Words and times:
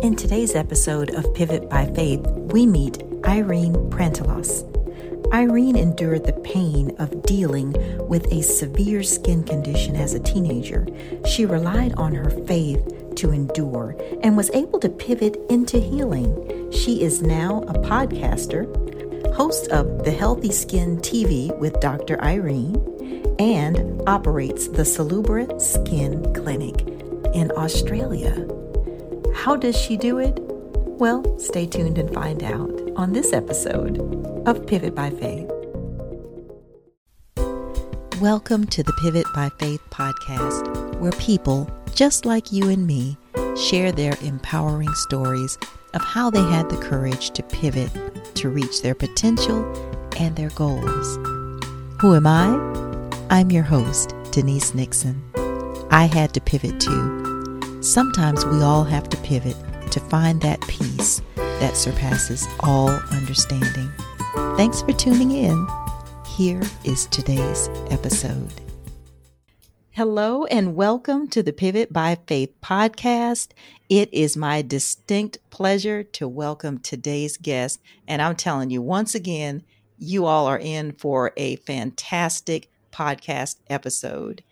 In 0.00 0.14
today's 0.14 0.54
episode 0.54 1.12
of 1.14 1.34
Pivot 1.34 1.68
by 1.68 1.86
Faith, 1.86 2.24
we 2.52 2.66
meet 2.66 3.02
Irene 3.26 3.74
Prantalos. 3.90 4.62
Irene 5.34 5.74
endured 5.74 6.24
the 6.24 6.34
pain 6.34 6.94
of 7.00 7.22
dealing 7.22 7.74
with 8.06 8.32
a 8.32 8.42
severe 8.42 9.02
skin 9.02 9.42
condition 9.42 9.96
as 9.96 10.14
a 10.14 10.20
teenager. 10.20 10.86
She 11.26 11.44
relied 11.44 11.94
on 11.94 12.14
her 12.14 12.30
faith 12.46 13.14
to 13.16 13.32
endure 13.32 13.96
and 14.22 14.36
was 14.36 14.50
able 14.50 14.78
to 14.80 14.88
pivot 14.88 15.36
into 15.50 15.80
healing. 15.80 16.70
She 16.70 17.02
is 17.02 17.20
now 17.20 17.62
a 17.62 17.74
podcaster, 17.74 18.64
host 19.34 19.66
of 19.72 20.04
the 20.04 20.12
Healthy 20.12 20.52
Skin 20.52 20.98
TV 20.98 21.56
with 21.58 21.80
Dr. 21.80 22.22
Irene, 22.22 22.76
and 23.40 24.00
operates 24.06 24.68
the 24.68 24.84
Salubre 24.84 25.58
Skin 25.58 26.32
Clinic 26.34 26.86
in 27.34 27.50
Australia. 27.56 28.57
How 29.44 29.54
does 29.54 29.80
she 29.80 29.96
do 29.96 30.18
it? 30.18 30.36
Well, 30.40 31.38
stay 31.38 31.64
tuned 31.64 31.96
and 31.96 32.12
find 32.12 32.42
out 32.42 32.72
on 32.96 33.12
this 33.12 33.32
episode 33.32 34.00
of 34.48 34.66
Pivot 34.66 34.96
by 34.96 35.10
Faith. 35.10 35.48
Welcome 38.20 38.66
to 38.66 38.82
the 38.82 38.92
Pivot 39.00 39.26
by 39.36 39.48
Faith 39.60 39.80
podcast, 39.90 40.98
where 40.98 41.12
people 41.12 41.70
just 41.94 42.26
like 42.26 42.50
you 42.50 42.68
and 42.68 42.84
me 42.84 43.16
share 43.56 43.92
their 43.92 44.16
empowering 44.22 44.92
stories 44.94 45.56
of 45.94 46.02
how 46.02 46.30
they 46.30 46.42
had 46.42 46.68
the 46.68 46.76
courage 46.78 47.30
to 47.30 47.44
pivot 47.44 47.92
to 48.34 48.48
reach 48.48 48.82
their 48.82 48.96
potential 48.96 49.64
and 50.18 50.34
their 50.34 50.50
goals. 50.50 51.16
Who 52.00 52.16
am 52.16 52.26
I? 52.26 52.58
I'm 53.30 53.52
your 53.52 53.62
host, 53.62 54.14
Denise 54.32 54.74
Nixon. 54.74 55.22
I 55.92 56.06
had 56.06 56.34
to 56.34 56.40
pivot 56.40 56.80
too. 56.80 57.27
Sometimes 57.88 58.44
we 58.44 58.60
all 58.60 58.84
have 58.84 59.08
to 59.08 59.16
pivot 59.16 59.56
to 59.92 59.98
find 59.98 60.42
that 60.42 60.60
peace 60.68 61.22
that 61.36 61.74
surpasses 61.74 62.46
all 62.60 62.90
understanding. 62.90 63.90
Thanks 64.58 64.82
for 64.82 64.92
tuning 64.92 65.30
in. 65.30 65.66
Here 66.26 66.60
is 66.84 67.06
today's 67.06 67.70
episode. 67.88 68.52
Hello 69.92 70.44
and 70.44 70.76
welcome 70.76 71.28
to 71.28 71.42
the 71.42 71.54
Pivot 71.54 71.90
by 71.90 72.18
Faith 72.26 72.54
podcast. 72.62 73.52
It 73.88 74.12
is 74.12 74.36
my 74.36 74.60
distinct 74.60 75.38
pleasure 75.48 76.02
to 76.02 76.28
welcome 76.28 76.80
today's 76.80 77.38
guest. 77.38 77.80
And 78.06 78.20
I'm 78.20 78.36
telling 78.36 78.68
you, 78.68 78.82
once 78.82 79.14
again, 79.14 79.62
you 79.96 80.26
all 80.26 80.44
are 80.44 80.58
in 80.58 80.92
for 80.92 81.32
a 81.38 81.56
fantastic 81.56 82.70
podcast 82.92 83.56
episode. 83.70 84.42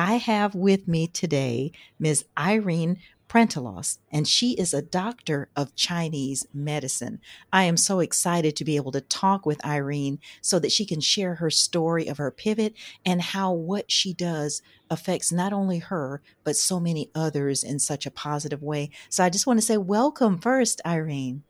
I 0.00 0.12
have 0.14 0.54
with 0.54 0.88
me 0.88 1.08
today 1.08 1.72
Ms. 1.98 2.24
Irene 2.38 2.96
Prantalos, 3.28 3.98
and 4.10 4.26
she 4.26 4.52
is 4.52 4.72
a 4.72 4.80
doctor 4.80 5.50
of 5.54 5.76
Chinese 5.76 6.46
medicine. 6.54 7.20
I 7.52 7.64
am 7.64 7.76
so 7.76 8.00
excited 8.00 8.56
to 8.56 8.64
be 8.64 8.76
able 8.76 8.92
to 8.92 9.02
talk 9.02 9.44
with 9.44 9.62
Irene 9.62 10.18
so 10.40 10.58
that 10.58 10.72
she 10.72 10.86
can 10.86 11.02
share 11.02 11.34
her 11.34 11.50
story 11.50 12.08
of 12.08 12.16
her 12.16 12.30
pivot 12.30 12.72
and 13.04 13.20
how 13.20 13.52
what 13.52 13.92
she 13.92 14.14
does 14.14 14.62
affects 14.88 15.30
not 15.30 15.52
only 15.52 15.80
her, 15.80 16.22
but 16.44 16.56
so 16.56 16.80
many 16.80 17.10
others 17.14 17.62
in 17.62 17.78
such 17.78 18.06
a 18.06 18.10
positive 18.10 18.62
way. 18.62 18.88
So 19.10 19.22
I 19.22 19.28
just 19.28 19.46
want 19.46 19.58
to 19.58 19.66
say 19.66 19.76
welcome 19.76 20.38
first, 20.38 20.80
Irene. 20.86 21.42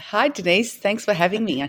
Hi, 0.00 0.26
Denise. 0.26 0.74
Thanks 0.74 1.04
for 1.04 1.14
having 1.14 1.44
me. 1.44 1.68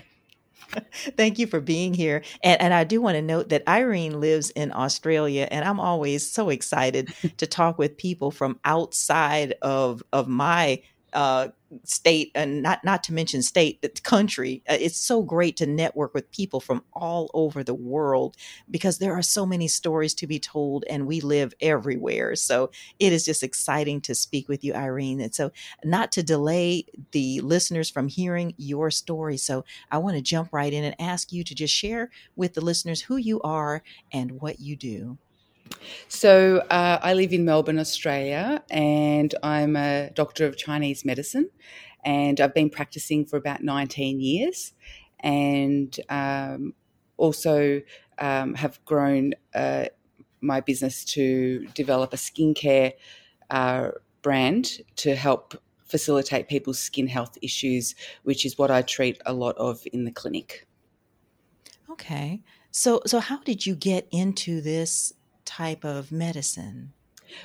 Thank 1.18 1.40
you 1.40 1.48
for 1.48 1.60
being 1.60 1.94
here. 1.94 2.24
And, 2.44 2.62
and 2.62 2.74
I 2.74 2.84
do 2.84 3.02
want 3.02 3.16
to 3.16 3.22
note 3.22 3.50
that 3.50 3.68
Irene 3.68 4.20
lives 4.20 4.50
in 4.52 4.72
Australia, 4.74 5.48
and 5.52 5.66
I'm 5.66 5.80
always 5.80 6.30
so 6.30 6.50
excited 6.50 7.14
to 7.38 7.48
talk 7.48 7.78
with 7.78 7.98
people 7.98 8.32
from 8.32 8.60
outside 8.66 9.54
of, 9.62 10.04
of 10.12 10.28
my 10.28 10.82
uh, 11.14 11.50
state 11.84 12.32
and 12.36 12.62
not 12.62 12.84
not 12.84 13.04
to 13.04 13.14
mention 13.14 13.42
state 13.42 13.82
the 13.82 13.90
country 13.90 14.62
uh, 14.70 14.78
it's 14.80 15.00
so 15.00 15.22
great 15.22 15.58
to 15.58 15.66
network 15.66 16.14
with 16.14 16.32
people 16.32 16.60
from 16.60 16.84
all 16.94 17.30
over 17.34 17.64
the 17.64 17.74
world 17.74 18.36
because 18.70 18.98
there 18.98 19.14
are 19.14 19.22
so 19.22 19.46
many 19.46 19.68
stories 19.68 20.14
to 20.14 20.28
be 20.28 20.40
told 20.40 20.84
and 20.90 21.08
we 21.08 21.22
live 21.22 21.54
everywhere. 21.62 22.36
So 22.36 22.72
it 23.00 23.14
is 23.14 23.26
just 23.26 23.44
exciting 23.44 24.02
to 24.02 24.16
speak 24.16 24.48
with 24.48 24.64
you 24.64 24.74
irene. 24.74 25.22
And 25.22 25.34
so 25.34 25.52
not 25.84 26.12
to 26.14 26.24
delay 26.24 26.86
the 27.12 27.42
listeners 27.42 27.90
from 27.90 28.08
hearing 28.08 28.54
your 28.58 28.92
story 28.92 29.38
so 29.38 29.64
i 29.92 29.98
want 29.98 30.16
to 30.16 30.22
jump 30.22 30.50
right 30.52 30.74
in 30.74 30.84
and 30.84 30.96
ask 31.00 31.32
you 31.32 31.44
to 31.44 31.56
just 31.56 31.74
share 31.74 32.10
with 32.36 32.54
the 32.54 32.62
listeners 32.62 33.02
who 33.02 33.18
you 33.18 33.40
are 33.42 33.84
and 34.12 34.42
what 34.42 34.60
you 34.60 34.76
do 34.76 35.18
so 36.08 36.58
uh, 36.70 37.00
I 37.02 37.14
live 37.14 37.34
in 37.34 37.46
Melbourne, 37.46 37.80
Australia, 37.80 38.64
and 38.70 39.34
I'm 39.44 39.76
a 39.76 40.10
doctor 40.14 40.46
of 40.46 40.58
Chinese 40.58 41.06
medicine, 41.06 41.50
and 42.04 42.40
I've 42.40 42.54
been 42.54 42.70
practicing 42.70 43.26
for 43.26 43.38
about 43.38 43.64
19 43.64 44.20
years, 44.20 44.74
and 45.20 45.98
um, 46.10 46.74
also 47.18 47.82
um, 48.20 48.54
have 48.56 48.84
grown 48.86 49.34
uh, 49.56 49.86
my 50.42 50.60
business 50.60 51.06
to 51.06 51.66
develop 51.74 52.14
a 52.14 52.18
skincare 52.18 52.94
uh, 53.50 53.92
brand 54.22 54.80
to 54.98 55.16
help 55.16 55.56
facilitate 55.86 56.48
people's 56.48 56.80
skin 56.80 57.08
health 57.08 57.38
issues, 57.42 57.96
which 58.24 58.46
is 58.46 58.58
what 58.58 58.72
I 58.72 58.82
treat 58.82 59.22
a 59.26 59.34
lot 59.34 59.56
of 59.58 59.82
in 59.94 60.06
the 60.06 60.12
clinic. 60.12 60.66
Okay. 61.90 62.42
So 62.72 63.02
so 63.06 63.20
how 63.20 63.40
did 63.40 63.66
you 63.66 63.76
get 63.76 64.08
into 64.12 64.60
this 64.62 65.14
type 65.46 65.84
of 65.84 66.12
medicine? 66.12 66.94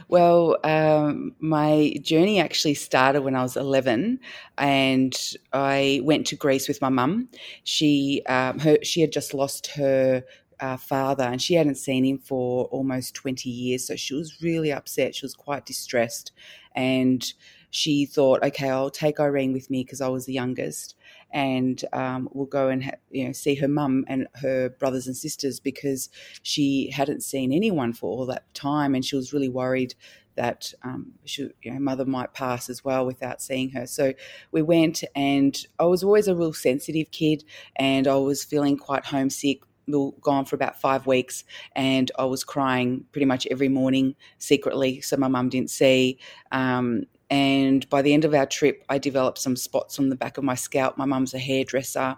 Well, 0.09 0.59
um, 0.65 1.35
my 1.39 1.95
journey 2.03 2.41
actually 2.41 2.75
started 2.75 3.23
when 3.23 3.35
I 3.35 3.43
was 3.43 3.57
11, 3.57 4.21
and 4.59 5.15
I 5.53 6.01
went 6.05 6.27
to 6.29 6.37
Greece 6.37 6.69
with 6.69 6.81
my 6.81 6.89
mum. 6.89 7.29
She 7.65 8.23
um, 8.27 8.59
her, 8.59 8.79
she 8.83 9.01
had 9.01 9.13
just 9.13 9.35
lost 9.35 9.69
her 9.69 10.25
uh, 10.61 10.77
father, 10.77 11.25
and 11.25 11.41
she 11.41 11.55
hadn't 11.55 11.77
seen 11.77 12.05
him 12.05 12.19
for 12.19 12.67
almost 12.67 13.15
20 13.15 13.49
years, 13.49 13.87
so 13.87 13.97
she 13.97 14.15
was 14.15 14.43
really 14.43 14.73
upset. 14.73 15.15
She 15.15 15.25
was 15.25 15.35
quite 15.35 15.67
distressed, 15.67 16.33
and 16.75 17.25
she 17.71 18.07
thought, 18.07 18.43
okay, 18.43 18.71
I'll 18.71 18.91
take 18.91 19.21
Irene 19.21 19.53
with 19.53 19.71
me 19.71 19.85
because 19.85 20.01
I 20.01 20.09
was 20.09 20.27
the 20.27 20.33
youngest 20.33 20.95
and 21.31 21.85
um, 21.93 22.29
will 22.33 22.47
go 22.47 22.69
and 22.69 22.85
ha- 22.85 22.93
you 23.11 23.27
know 23.27 23.33
see 23.33 23.55
her 23.57 23.69
mum 23.69 24.05
and 24.09 24.27
her 24.35 24.71
brothers 24.71 25.07
and 25.07 25.17
sisters 25.17 25.61
because 25.61 26.09
she 26.43 26.91
hadn't 26.91 27.23
seen 27.23 27.53
anyone 27.53 27.93
for 27.93 28.07
all 28.07 28.27
that 28.27 28.53
time, 28.55 28.95
and 28.95 29.05
she 29.05 29.17
was 29.17 29.33
really 29.33 29.49
worried 29.49 29.95
that 30.39 30.73
um, 30.85 31.13
she, 31.25 31.51
you 31.63 31.73
know, 31.73 31.81
mother 31.81 32.05
might 32.05 32.33
pass 32.33 32.71
as 32.71 32.85
well 32.85 33.05
without 33.05 33.43
seeing 33.43 33.71
her. 33.71 33.87
So 33.87 34.15
we 34.53 34.63
went, 34.63 35.03
and 35.17 35.59
I 35.81 35.85
was 35.85 36.05
always 36.05 36.29
a 36.29 36.35
real 36.35 36.53
sensitive 36.53 37.11
kid, 37.11 37.45
and 37.75 38.07
I 38.07 38.15
was 38.15 38.45
feeling 38.45 38.77
quite 38.77 39.05
homesick. 39.05 39.59
We 39.89 39.99
were 39.99 40.13
gone 40.21 40.45
for 40.45 40.55
about 40.55 40.81
five 40.81 41.07
weeks, 41.09 41.43
and 41.75 42.11
I 42.19 42.25
was 42.25 42.45
crying 42.45 43.05
pretty 43.11 43.27
much 43.27 43.49
every 43.51 43.69
morning 43.69 44.15
secretly, 44.39 45.01
so 45.01 45.17
my 45.17 45.29
mum 45.29 45.49
didn't 45.49 45.71
see. 45.71 46.19
Um, 46.53 47.07
and 47.31 47.89
by 47.91 48.03
the 48.03 48.15
end 48.15 48.25
of 48.25 48.35
our 48.35 48.47
trip, 48.47 48.85
I 48.89 48.99
developed 48.99 49.39
some 49.39 49.57
spots 49.57 49.99
on 49.99 50.09
the 50.09 50.17
back 50.17 50.39
of 50.39 50.45
my 50.45 50.55
scalp. 50.55 50.97
My 50.97 51.05
mum's 51.05 51.35
a 51.35 51.39
hairdresser, 51.39 52.17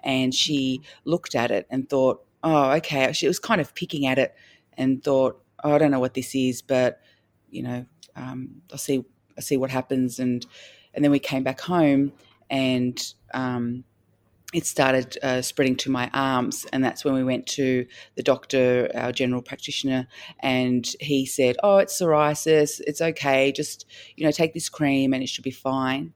and 0.00 0.34
she 0.34 0.80
looked 1.04 1.34
at 1.34 1.50
it 1.50 1.66
and 1.70 1.88
thought, 1.88 2.24
"Oh, 2.42 2.70
okay." 2.72 3.12
She 3.12 3.26
was 3.26 3.38
kind 3.38 3.60
of 3.60 3.74
picking 3.74 4.06
at 4.06 4.18
it 4.18 4.34
and 4.76 5.02
thought, 5.02 5.42
oh, 5.64 5.72
"I 5.72 5.78
don't 5.78 5.90
know 5.90 6.00
what 6.00 6.14
this 6.14 6.34
is, 6.34 6.62
but 6.62 7.00
you 7.50 7.62
know, 7.62 7.86
um, 8.16 8.62
I'll 8.70 8.78
see. 8.78 9.04
I'll 9.36 9.42
see 9.42 9.56
what 9.56 9.70
happens." 9.70 10.18
And 10.18 10.46
and 10.94 11.04
then 11.04 11.10
we 11.10 11.18
came 11.18 11.42
back 11.42 11.60
home, 11.60 12.12
and 12.50 13.14
um, 13.34 13.84
it 14.52 14.66
started 14.66 15.18
uh, 15.22 15.40
spreading 15.40 15.76
to 15.76 15.90
my 15.90 16.10
arms, 16.12 16.66
and 16.72 16.84
that's 16.84 17.04
when 17.04 17.14
we 17.14 17.24
went 17.24 17.46
to 17.48 17.86
the 18.16 18.22
doctor, 18.22 18.90
our 18.94 19.10
general 19.10 19.42
practitioner, 19.42 20.06
and 20.40 20.86
he 21.00 21.24
said, 21.24 21.56
"Oh, 21.62 21.78
it's 21.78 21.98
psoriasis. 21.98 22.80
It's 22.86 23.00
okay. 23.00 23.52
Just 23.52 23.86
you 24.16 24.24
know, 24.24 24.30
take 24.30 24.52
this 24.52 24.68
cream, 24.68 25.14
and 25.14 25.22
it 25.22 25.28
should 25.28 25.44
be 25.44 25.50
fine." 25.50 26.12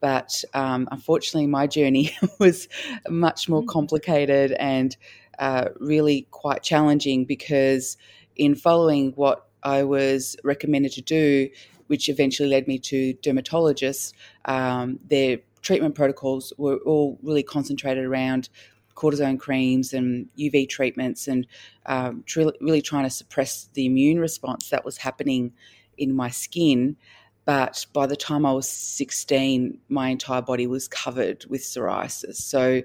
But 0.00 0.44
um, 0.52 0.88
unfortunately, 0.90 1.46
my 1.46 1.66
journey 1.66 2.14
was 2.38 2.68
much 3.08 3.48
more 3.48 3.62
mm. 3.62 3.68
complicated 3.68 4.52
and 4.52 4.96
uh, 5.38 5.68
really 5.80 6.26
quite 6.30 6.62
challenging 6.62 7.24
because, 7.24 7.96
in 8.36 8.54
following 8.54 9.12
what 9.12 9.46
I 9.62 9.84
was 9.84 10.36
recommended 10.44 10.92
to 10.92 11.02
do, 11.02 11.48
which 11.86 12.08
eventually 12.08 12.48
led 12.48 12.66
me 12.68 12.78
to 12.80 13.14
dermatologists, 13.14 14.12
um, 14.44 14.98
their 15.08 15.38
treatment 15.62 15.94
protocols 15.94 16.52
were 16.58 16.76
all 16.78 17.18
really 17.22 17.42
concentrated 17.42 18.04
around 18.04 18.48
cortisone 18.94 19.38
creams 19.38 19.92
and 19.92 20.28
UV 20.38 20.68
treatments 20.68 21.28
and 21.28 21.46
um, 21.86 22.24
really 22.60 22.82
trying 22.82 23.04
to 23.04 23.10
suppress 23.10 23.68
the 23.74 23.86
immune 23.86 24.18
response 24.18 24.70
that 24.70 24.84
was 24.84 24.98
happening 24.98 25.52
in 25.96 26.14
my 26.14 26.28
skin. 26.28 26.96
But 27.44 27.86
by 27.92 28.06
the 28.06 28.16
time 28.16 28.46
I 28.46 28.52
was 28.52 28.68
16, 28.68 29.78
my 29.88 30.08
entire 30.08 30.42
body 30.42 30.66
was 30.66 30.86
covered 30.88 31.44
with 31.46 31.62
psoriasis. 31.62 32.36
So 32.36 32.82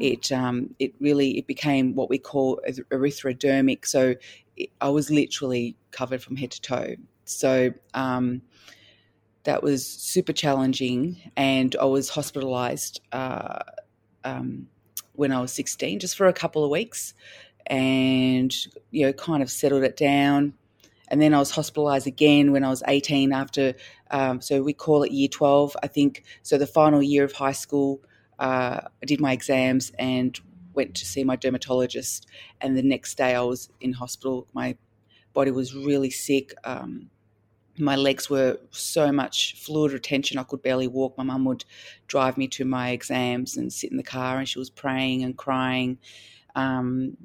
it 0.00 0.32
um, 0.32 0.74
it 0.78 0.94
really 1.00 1.38
it 1.38 1.46
became 1.46 1.94
what 1.94 2.08
we 2.08 2.18
call 2.18 2.60
erythrodermic. 2.66 3.86
So 3.86 4.14
it, 4.56 4.70
I 4.80 4.88
was 4.88 5.10
literally 5.10 5.76
covered 5.90 6.22
from 6.22 6.36
head 6.36 6.50
to 6.52 6.60
toe. 6.60 6.96
So 7.24 7.72
um, 7.94 8.42
that 9.44 9.62
was 9.62 9.86
super 9.86 10.32
challenging, 10.32 11.20
and 11.36 11.74
I 11.80 11.84
was 11.84 12.10
hospitalised 12.10 13.00
uh, 13.12 13.60
um, 14.24 14.68
when 15.14 15.32
I 15.32 15.40
was 15.40 15.52
16, 15.52 15.98
just 15.98 16.16
for 16.16 16.26
a 16.26 16.32
couple 16.32 16.64
of 16.64 16.70
weeks, 16.70 17.14
and 17.66 18.54
you 18.90 19.06
know, 19.06 19.12
kind 19.12 19.42
of 19.42 19.50
settled 19.50 19.82
it 19.82 19.96
down. 19.96 20.54
And 21.08 21.20
then 21.20 21.34
I 21.34 21.38
was 21.38 21.52
hospitalised 21.52 22.06
again 22.06 22.52
when 22.52 22.64
I 22.64 22.70
was 22.70 22.82
18 22.88 23.32
after, 23.32 23.74
um, 24.10 24.40
so 24.40 24.62
we 24.62 24.72
call 24.72 25.02
it 25.02 25.12
year 25.12 25.28
12, 25.28 25.76
I 25.82 25.86
think. 25.86 26.24
So 26.42 26.56
the 26.56 26.66
final 26.66 27.02
year 27.02 27.22
of 27.24 27.32
high 27.32 27.52
school, 27.52 28.00
uh, 28.38 28.80
I 29.02 29.06
did 29.06 29.20
my 29.20 29.32
exams 29.32 29.92
and 29.98 30.38
went 30.72 30.94
to 30.94 31.04
see 31.04 31.22
my 31.22 31.36
dermatologist. 31.36 32.26
And 32.62 32.78
the 32.78 32.82
next 32.82 33.16
day 33.18 33.34
I 33.34 33.42
was 33.42 33.68
in 33.80 33.92
hospital. 33.92 34.46
My 34.54 34.76
body 35.34 35.50
was 35.50 35.74
really 35.74 36.10
sick. 36.10 36.54
Um, 36.64 37.10
my 37.78 37.96
legs 37.96 38.28
were 38.28 38.58
so 38.70 39.10
much 39.10 39.54
fluid 39.56 39.92
retention 39.92 40.38
I 40.38 40.42
could 40.42 40.62
barely 40.62 40.86
walk. 40.86 41.16
My 41.16 41.24
mum 41.24 41.44
would 41.46 41.64
drive 42.06 42.36
me 42.36 42.48
to 42.48 42.64
my 42.64 42.90
exams 42.90 43.56
and 43.56 43.72
sit 43.72 43.90
in 43.90 43.96
the 43.96 44.02
car, 44.02 44.38
and 44.38 44.48
she 44.48 44.58
was 44.58 44.70
praying 44.70 45.22
and 45.22 45.36
crying. 45.36 45.98
Um, 46.54 47.16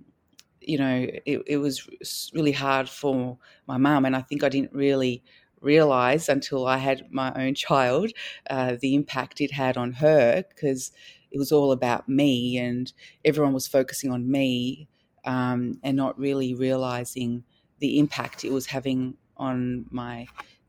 you 0.62 0.78
know, 0.78 1.08
it, 1.26 1.44
it, 1.48 1.58
was 1.58 1.88
really 2.34 2.52
hard 2.52 2.90
for 2.90 3.38
my 3.68 3.78
mum, 3.78 4.06
and 4.06 4.16
I 4.16 4.22
think 4.22 4.44
I 4.44 4.50
didn't 4.50 4.74
really 4.74 5.24
realize 5.62 6.30
until 6.30 6.68
I 6.68 6.78
had 6.78 7.12
my 7.12 7.34
own 7.36 7.56
child 7.68 8.12
uh, 8.50 8.76
the 8.80 8.96
impact 8.96 9.42
it 9.42 9.52
had 9.52 9.78
on 9.78 9.94
her 9.94 10.44
because 10.48 10.92
it 11.32 11.38
was 11.38 11.52
all 11.52 11.72
about 11.74 12.08
me, 12.08 12.58
and 12.58 12.92
everyone 13.26 13.54
was 13.54 13.68
focusing 13.68 14.12
on 14.12 14.30
me 14.30 14.88
um, 15.26 15.80
and 15.84 15.98
not 15.98 16.18
really 16.18 16.54
realizing 16.54 17.44
the 17.80 18.00
impact 18.00 18.46
it 18.46 18.52
was 18.52 18.68
having 18.68 19.16
on 19.38 19.86
my 19.90 20.28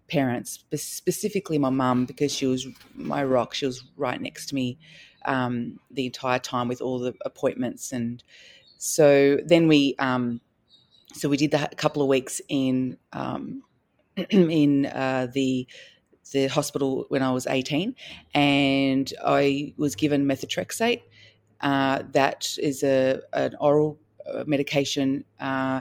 parents, 0.08 0.64
specifically 0.74 1.58
my 1.58 1.70
mum, 1.70 2.06
because 2.06 2.32
she 2.32 2.46
was 2.46 2.66
my 2.94 3.22
rock. 3.22 3.54
She 3.54 3.66
was 3.66 3.84
right 3.96 4.20
next 4.20 4.46
to 4.46 4.54
me 4.54 4.78
um, 5.24 5.78
the 5.90 6.06
entire 6.06 6.38
time 6.38 6.68
with 6.68 6.80
all 6.80 6.98
the 6.98 7.14
appointments, 7.24 7.92
and 7.92 8.22
so 8.78 9.38
then 9.44 9.68
we, 9.68 9.94
um, 9.98 10.40
so 11.12 11.28
we 11.28 11.36
did 11.36 11.50
that 11.50 11.72
a 11.72 11.76
couple 11.76 12.02
of 12.02 12.08
weeks 12.08 12.40
in 12.48 12.96
um, 13.12 13.62
in 14.30 14.86
uh, 14.86 15.28
the 15.32 15.66
the 16.32 16.46
hospital 16.46 17.06
when 17.08 17.22
I 17.22 17.30
was 17.30 17.46
eighteen, 17.46 17.94
and 18.34 19.12
I 19.24 19.74
was 19.76 19.94
given 19.94 20.26
methotrexate. 20.26 21.02
Uh, 21.60 22.02
that 22.12 22.56
is 22.58 22.82
a 22.82 23.20
an 23.32 23.56
oral 23.60 23.98
uh, 24.32 24.44
medication 24.46 25.24
uh, 25.40 25.80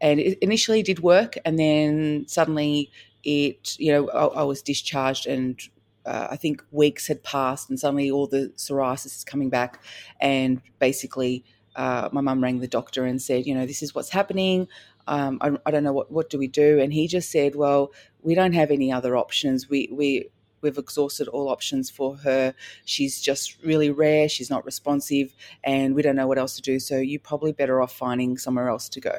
and 0.00 0.20
it 0.20 0.38
initially 0.40 0.82
did 0.82 1.00
work, 1.00 1.36
and 1.44 1.58
then 1.58 2.24
suddenly 2.28 2.90
it, 3.24 3.76
you 3.78 3.92
know, 3.92 4.08
I, 4.10 4.40
I 4.40 4.42
was 4.44 4.62
discharged 4.62 5.26
and 5.26 5.60
uh, 6.08 6.28
I 6.30 6.36
think 6.36 6.64
weeks 6.70 7.06
had 7.06 7.22
passed, 7.22 7.68
and 7.68 7.78
suddenly 7.78 8.10
all 8.10 8.26
the 8.26 8.50
psoriasis 8.56 9.16
is 9.18 9.24
coming 9.24 9.50
back. 9.50 9.82
And 10.20 10.62
basically, 10.78 11.44
uh, 11.76 12.08
my 12.12 12.22
mum 12.22 12.42
rang 12.42 12.60
the 12.60 12.66
doctor 12.66 13.04
and 13.04 13.20
said, 13.20 13.46
you 13.46 13.54
know, 13.54 13.66
this 13.66 13.82
is 13.82 13.94
what's 13.94 14.08
happening. 14.08 14.68
Um, 15.06 15.38
I, 15.42 15.56
I, 15.66 15.70
don't 15.70 15.84
know 15.84 15.92
what 15.92 16.10
what 16.10 16.30
do 16.30 16.38
we 16.38 16.48
do. 16.48 16.80
And 16.80 16.92
he 16.92 17.08
just 17.08 17.30
said, 17.30 17.54
well, 17.56 17.92
we 18.22 18.34
don't 18.34 18.54
have 18.54 18.70
any 18.70 18.90
other 18.90 19.16
options. 19.16 19.68
We 19.68 19.88
we 19.92 20.30
we've 20.62 20.78
exhausted 20.78 21.28
all 21.28 21.48
options 21.48 21.90
for 21.90 22.16
her. 22.16 22.54
She's 22.84 23.20
just 23.20 23.62
really 23.62 23.90
rare. 23.90 24.28
She's 24.28 24.50
not 24.50 24.64
responsive, 24.64 25.34
and 25.62 25.94
we 25.94 26.02
don't 26.02 26.16
know 26.16 26.26
what 26.26 26.38
else 26.38 26.56
to 26.56 26.62
do. 26.62 26.78
So 26.80 26.96
you're 26.96 27.20
probably 27.20 27.52
better 27.52 27.82
off 27.82 27.92
finding 27.92 28.38
somewhere 28.38 28.68
else 28.68 28.88
to 28.90 29.00
go. 29.00 29.16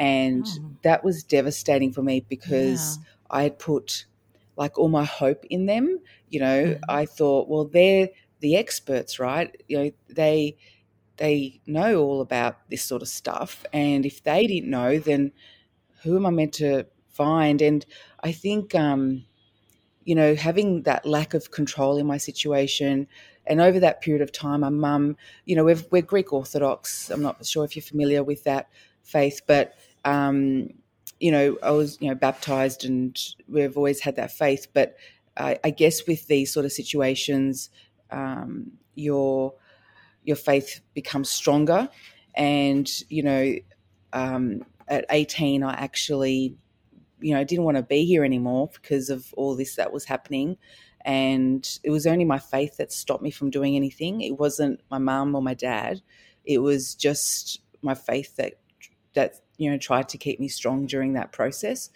And 0.00 0.46
oh. 0.48 0.72
that 0.82 1.04
was 1.04 1.22
devastating 1.22 1.92
for 1.92 2.02
me 2.02 2.24
because 2.28 2.98
yeah. 2.98 3.04
I 3.30 3.42
had 3.44 3.58
put 3.58 4.06
like 4.56 4.78
all 4.78 4.88
my 4.88 5.04
hope 5.04 5.44
in 5.50 5.66
them. 5.66 6.00
You 6.30 6.40
know, 6.40 6.64
mm. 6.64 6.80
I 6.88 7.04
thought, 7.04 7.48
well, 7.48 7.66
they're 7.66 8.08
the 8.40 8.56
experts, 8.56 9.20
right? 9.20 9.54
You 9.68 9.78
know, 9.78 9.90
they 10.08 10.56
they 11.18 11.60
know 11.66 12.00
all 12.00 12.22
about 12.22 12.56
this 12.70 12.82
sort 12.82 13.02
of 13.02 13.08
stuff. 13.08 13.66
And 13.74 14.06
if 14.06 14.22
they 14.22 14.46
didn't 14.46 14.70
know, 14.70 14.98
then 14.98 15.32
who 16.02 16.16
am 16.16 16.24
I 16.24 16.30
meant 16.30 16.54
to 16.54 16.86
find? 17.10 17.60
And 17.60 17.84
I 18.24 18.32
think, 18.32 18.74
um, 18.74 19.26
you 20.04 20.14
know, 20.14 20.34
having 20.34 20.84
that 20.84 21.04
lack 21.04 21.34
of 21.34 21.50
control 21.50 21.98
in 21.98 22.06
my 22.06 22.16
situation, 22.16 23.06
and 23.46 23.60
over 23.60 23.78
that 23.80 24.00
period 24.00 24.22
of 24.22 24.32
time, 24.32 24.60
my 24.60 24.70
mum, 24.70 25.18
you 25.44 25.54
know, 25.54 25.64
we're, 25.64 25.82
we're 25.90 26.00
Greek 26.00 26.32
Orthodox. 26.32 27.10
I'm 27.10 27.20
not 27.20 27.44
sure 27.44 27.66
if 27.66 27.76
you're 27.76 27.82
familiar 27.82 28.24
with 28.24 28.44
that 28.44 28.70
faith, 29.02 29.42
but 29.46 29.74
um, 30.04 30.70
you 31.18 31.30
know, 31.30 31.58
I 31.62 31.70
was 31.70 31.98
you 32.00 32.08
know 32.08 32.14
baptized, 32.14 32.84
and 32.84 33.18
we've 33.48 33.76
always 33.76 34.00
had 34.00 34.16
that 34.16 34.32
faith. 34.32 34.68
But 34.72 34.96
I, 35.36 35.58
I 35.64 35.70
guess 35.70 36.06
with 36.06 36.26
these 36.26 36.52
sort 36.52 36.66
of 36.66 36.72
situations, 36.72 37.70
um, 38.10 38.72
your 38.94 39.54
your 40.24 40.36
faith 40.36 40.80
becomes 40.94 41.30
stronger, 41.30 41.88
and 42.34 42.88
you 43.08 43.22
know, 43.22 43.54
um, 44.12 44.64
at 44.88 45.04
18, 45.10 45.62
I 45.62 45.72
actually, 45.74 46.56
you 47.20 47.34
know, 47.34 47.44
didn't 47.44 47.64
want 47.64 47.76
to 47.76 47.82
be 47.82 48.04
here 48.04 48.24
anymore 48.24 48.70
because 48.72 49.08
of 49.08 49.32
all 49.34 49.54
this 49.54 49.76
that 49.76 49.92
was 49.92 50.04
happening. 50.04 50.58
And 51.04 51.66
it 51.82 51.90
was 51.90 52.06
only 52.06 52.24
my 52.24 52.38
faith 52.38 52.76
that 52.76 52.92
stopped 52.92 53.22
me 53.22 53.30
from 53.30 53.50
doing 53.50 53.76
anything. 53.76 54.20
It 54.20 54.38
wasn't 54.38 54.80
my 54.90 54.98
mum 54.98 55.34
or 55.34 55.40
my 55.40 55.54
dad. 55.54 56.02
It 56.44 56.58
was 56.58 56.94
just 56.94 57.60
my 57.82 57.94
faith 57.94 58.36
that 58.36 58.54
that 59.14 59.40
you 59.60 59.70
know 59.70 59.76
tried 59.76 60.08
to 60.08 60.18
keep 60.18 60.40
me 60.40 60.48
strong 60.48 60.86
during 60.86 61.12
that 61.12 61.32
process. 61.32 61.90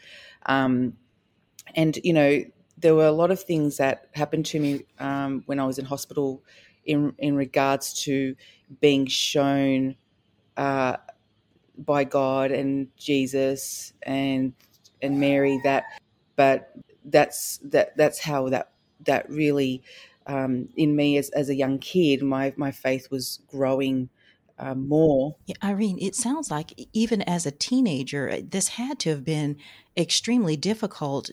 Um, 0.47 0.99
and 1.75 1.99
you 2.05 2.13
know 2.13 2.45
there 2.77 2.95
were 2.95 3.07
a 3.07 3.13
lot 3.13 3.31
of 3.31 3.43
things 3.43 3.79
that 3.79 4.09
happened 4.13 4.45
to 4.47 4.61
me 4.61 4.85
um, 4.99 5.43
when 5.47 5.59
I 5.59 5.65
was 5.65 5.79
in 5.79 5.87
hospital 5.87 6.43
in 6.85 7.15
in 7.19 7.35
regards 7.35 7.95
to 8.05 8.37
being 8.81 9.07
shown 9.07 9.97
uh, 10.59 10.99
by 11.79 12.05
God 12.05 12.51
and 12.51 12.89
Jesus 12.99 13.95
and 14.03 14.53
and 15.01 15.19
Mary 15.19 15.59
that, 15.65 15.85
but 16.37 16.75
that's 17.07 17.59
that 17.65 17.97
that's 17.97 18.19
how 18.19 18.51
that 18.51 18.73
that 19.07 19.29
really 19.31 19.83
um, 20.27 20.69
in 20.77 20.95
me 20.95 21.17
as, 21.17 21.31
as 21.31 21.49
a 21.49 21.55
young 21.55 21.79
kid 21.79 22.23
my 22.23 22.53
my 22.57 22.71
faith 22.71 23.11
was 23.11 23.41
growing 23.49 24.11
uh, 24.59 24.75
more. 24.75 25.37
Yeah, 25.47 25.57
Irene, 25.63 25.99
it 26.01 26.15
sounds 26.15 26.51
like 26.51 26.73
even 26.93 27.23
as 27.23 27.47
a 27.47 27.51
teenager, 27.51 28.31
uh, 28.31 28.41
this 28.49 28.69
had 28.69 28.99
to 29.01 29.11
have 29.11 29.25
been 29.25 29.57
extremely 29.97 30.57
difficult. 30.57 31.31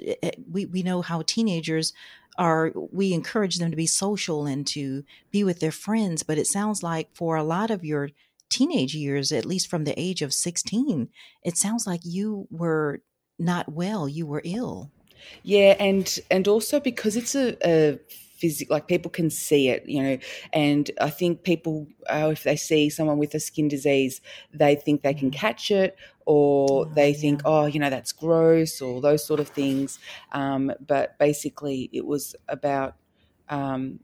We 0.50 0.66
we 0.66 0.84
know 0.84 1.02
how 1.02 1.22
teenagers 1.22 1.94
are. 2.38 2.72
We 2.92 3.14
encourage 3.14 3.58
them 3.58 3.72
to 3.72 3.78
be 3.78 3.88
social 3.88 4.46
and 4.46 4.66
to 4.68 5.04
be 5.32 5.44
with 5.44 5.60
their 5.60 5.72
friends, 5.72 6.24
but 6.24 6.38
it 6.38 6.48
sounds 6.48 6.84
like 6.84 7.10
for 7.14 7.36
a 7.36 7.44
lot 7.44 7.72
of 7.72 7.86
your 7.86 8.10
teenage 8.50 8.96
years, 8.96 9.32
at 9.32 9.46
least 9.46 9.68
from 9.68 9.84
the 9.84 10.00
age 10.00 10.22
of 10.22 10.34
sixteen, 10.34 11.10
it 11.44 11.58
sounds 11.58 11.86
like 11.86 12.02
you 12.04 12.48
were 12.50 13.02
not 13.38 13.72
well. 13.72 14.08
You 14.08 14.26
were 14.26 14.42
ill. 14.44 14.92
Yeah, 15.44 15.76
and 15.80 16.20
and 16.30 16.48
also 16.48 16.80
because 16.80 17.16
it's 17.16 17.36
a, 17.36 17.56
a 17.64 18.00
physical, 18.42 18.74
like 18.74 18.88
people 18.88 19.12
can 19.12 19.30
see 19.30 19.70
it, 19.70 19.88
you 19.88 20.02
know. 20.02 20.18
And 20.52 20.90
I 21.00 21.12
think 21.12 21.44
people, 21.44 21.88
uh, 22.10 22.30
if 22.32 22.44
they 22.44 22.56
see 22.56 22.90
someone 22.90 23.20
with 23.20 23.36
a 23.36 23.40
skin 23.40 23.68
disease, 23.68 24.20
they 24.52 24.76
think 24.76 25.04
they 25.04 25.14
can 25.14 25.30
mm. 25.30 25.36
catch 25.36 25.70
it, 25.70 25.96
or 26.26 26.68
oh, 26.70 26.86
they 26.86 27.14
think, 27.14 27.42
oh, 27.46 27.68
you 27.68 27.80
know, 27.80 27.90
that's 27.90 28.12
gross, 28.12 28.82
or 28.82 29.00
those 29.00 29.24
sort 29.24 29.40
of 29.40 29.50
things. 29.50 30.00
Um, 30.32 30.74
but 30.86 31.18
basically, 31.20 31.90
it 31.94 32.06
was 32.06 32.36
about, 32.50 32.96
um, 33.50 34.00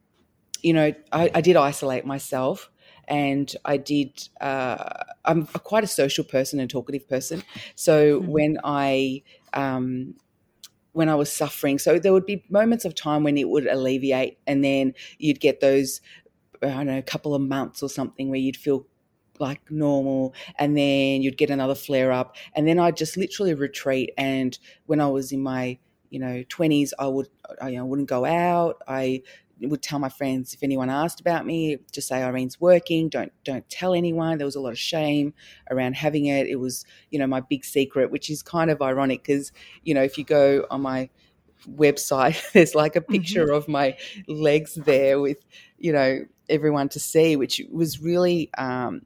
you 0.61 0.73
know, 0.73 0.93
I, 1.11 1.31
I, 1.33 1.41
did 1.41 1.55
isolate 1.55 2.05
myself. 2.05 2.69
And 3.09 3.55
I 3.63 3.77
did. 3.77 4.27
Uh, 4.41 4.83
I'm 5.23 5.45
quite 5.45 5.85
a 5.85 5.87
social 5.87 6.25
person 6.25 6.59
and 6.59 6.69
talkative 6.69 7.07
person. 7.07 7.41
So 7.75 8.19
mm-hmm. 8.19 8.27
when 8.27 8.57
I 8.65 9.23
um, 9.53 10.15
when 10.97 11.09
I 11.09 11.15
was 11.15 11.31
suffering. 11.31 11.77
So 11.77 11.99
there 11.99 12.11
would 12.11 12.25
be 12.25 12.43
moments 12.49 12.83
of 12.83 12.95
time 12.95 13.23
when 13.23 13.37
it 13.37 13.49
would 13.49 13.67
alleviate, 13.67 14.39
and 14.47 14.63
then 14.63 14.95
you'd 15.19 15.39
get 15.39 15.59
those, 15.59 16.01
I 16.63 16.69
don't 16.69 16.87
know, 16.87 16.97
a 16.97 17.03
couple 17.03 17.35
of 17.35 17.41
months 17.43 17.83
or 17.83 17.89
something 17.89 18.31
where 18.31 18.39
you'd 18.39 18.57
feel 18.57 18.87
like 19.39 19.61
normal, 19.69 20.33
and 20.57 20.75
then 20.75 21.21
you'd 21.21 21.37
get 21.37 21.51
another 21.51 21.75
flare 21.75 22.11
up, 22.11 22.35
and 22.55 22.67
then 22.67 22.79
I'd 22.79 22.97
just 22.97 23.15
literally 23.15 23.53
retreat. 23.53 24.09
And 24.17 24.57
when 24.87 24.99
I 24.99 25.07
was 25.07 25.31
in 25.31 25.43
my 25.43 25.77
you 26.09 26.19
know 26.19 26.43
20s, 26.49 26.93
I 26.97 27.05
would 27.05 27.27
I 27.61 27.69
you 27.69 27.77
know, 27.77 27.85
wouldn't 27.85 28.09
go 28.09 28.25
out. 28.25 28.81
I 28.87 29.21
would 29.61 29.81
tell 29.81 29.99
my 29.99 30.09
friends 30.09 30.53
if 30.53 30.63
anyone 30.63 30.89
asked 30.89 31.19
about 31.19 31.45
me, 31.45 31.77
just 31.91 32.07
say 32.07 32.21
Irene's 32.21 32.59
working. 32.59 33.09
Don't 33.09 33.31
don't 33.43 33.67
tell 33.69 33.93
anyone. 33.93 34.37
There 34.37 34.45
was 34.45 34.55
a 34.55 34.61
lot 34.61 34.71
of 34.71 34.79
shame 34.79 35.33
around 35.71 35.95
having 35.95 36.25
it. 36.25 36.47
It 36.47 36.57
was 36.57 36.85
you 37.09 37.19
know 37.19 37.27
my 37.27 37.41
big 37.41 37.65
secret, 37.65 38.11
which 38.11 38.29
is 38.29 38.41
kind 38.41 38.69
of 38.69 38.81
ironic 38.81 39.23
because 39.23 39.51
you 39.83 39.93
know 39.93 40.03
if 40.03 40.17
you 40.17 40.23
go 40.23 40.65
on 40.69 40.81
my 40.81 41.09
website, 41.69 42.41
there's 42.53 42.75
like 42.75 42.95
a 42.95 43.01
picture 43.01 43.45
mm-hmm. 43.45 43.55
of 43.55 43.67
my 43.67 43.97
legs 44.27 44.75
there 44.75 45.19
with 45.19 45.43
you 45.77 45.91
know 45.91 46.25
everyone 46.49 46.89
to 46.89 46.99
see, 46.99 47.35
which 47.35 47.61
was 47.71 48.01
really 48.01 48.49
um, 48.57 49.01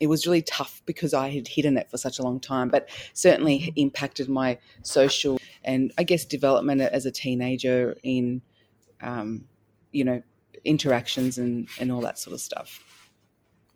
it 0.00 0.08
was 0.08 0.26
really 0.26 0.42
tough 0.42 0.82
because 0.86 1.14
I 1.14 1.30
had 1.30 1.48
hidden 1.48 1.76
it 1.76 1.90
for 1.90 1.98
such 1.98 2.18
a 2.18 2.22
long 2.22 2.40
time, 2.40 2.68
but 2.68 2.88
certainly 3.12 3.54
Mm-hmm. 3.54 3.70
impacted 3.76 4.28
my 4.28 4.58
social 4.82 5.38
and 5.64 5.92
I 5.96 6.02
guess 6.02 6.24
development 6.24 6.80
as 6.82 7.06
a 7.06 7.10
teenager 7.10 7.96
in, 8.02 8.42
um, 9.00 9.44
you 9.94 10.04
know, 10.04 10.22
interactions 10.64 11.38
and, 11.38 11.68
and 11.80 11.92
all 11.92 12.00
that 12.00 12.18
sort 12.18 12.34
of 12.34 12.40
stuff. 12.40 12.80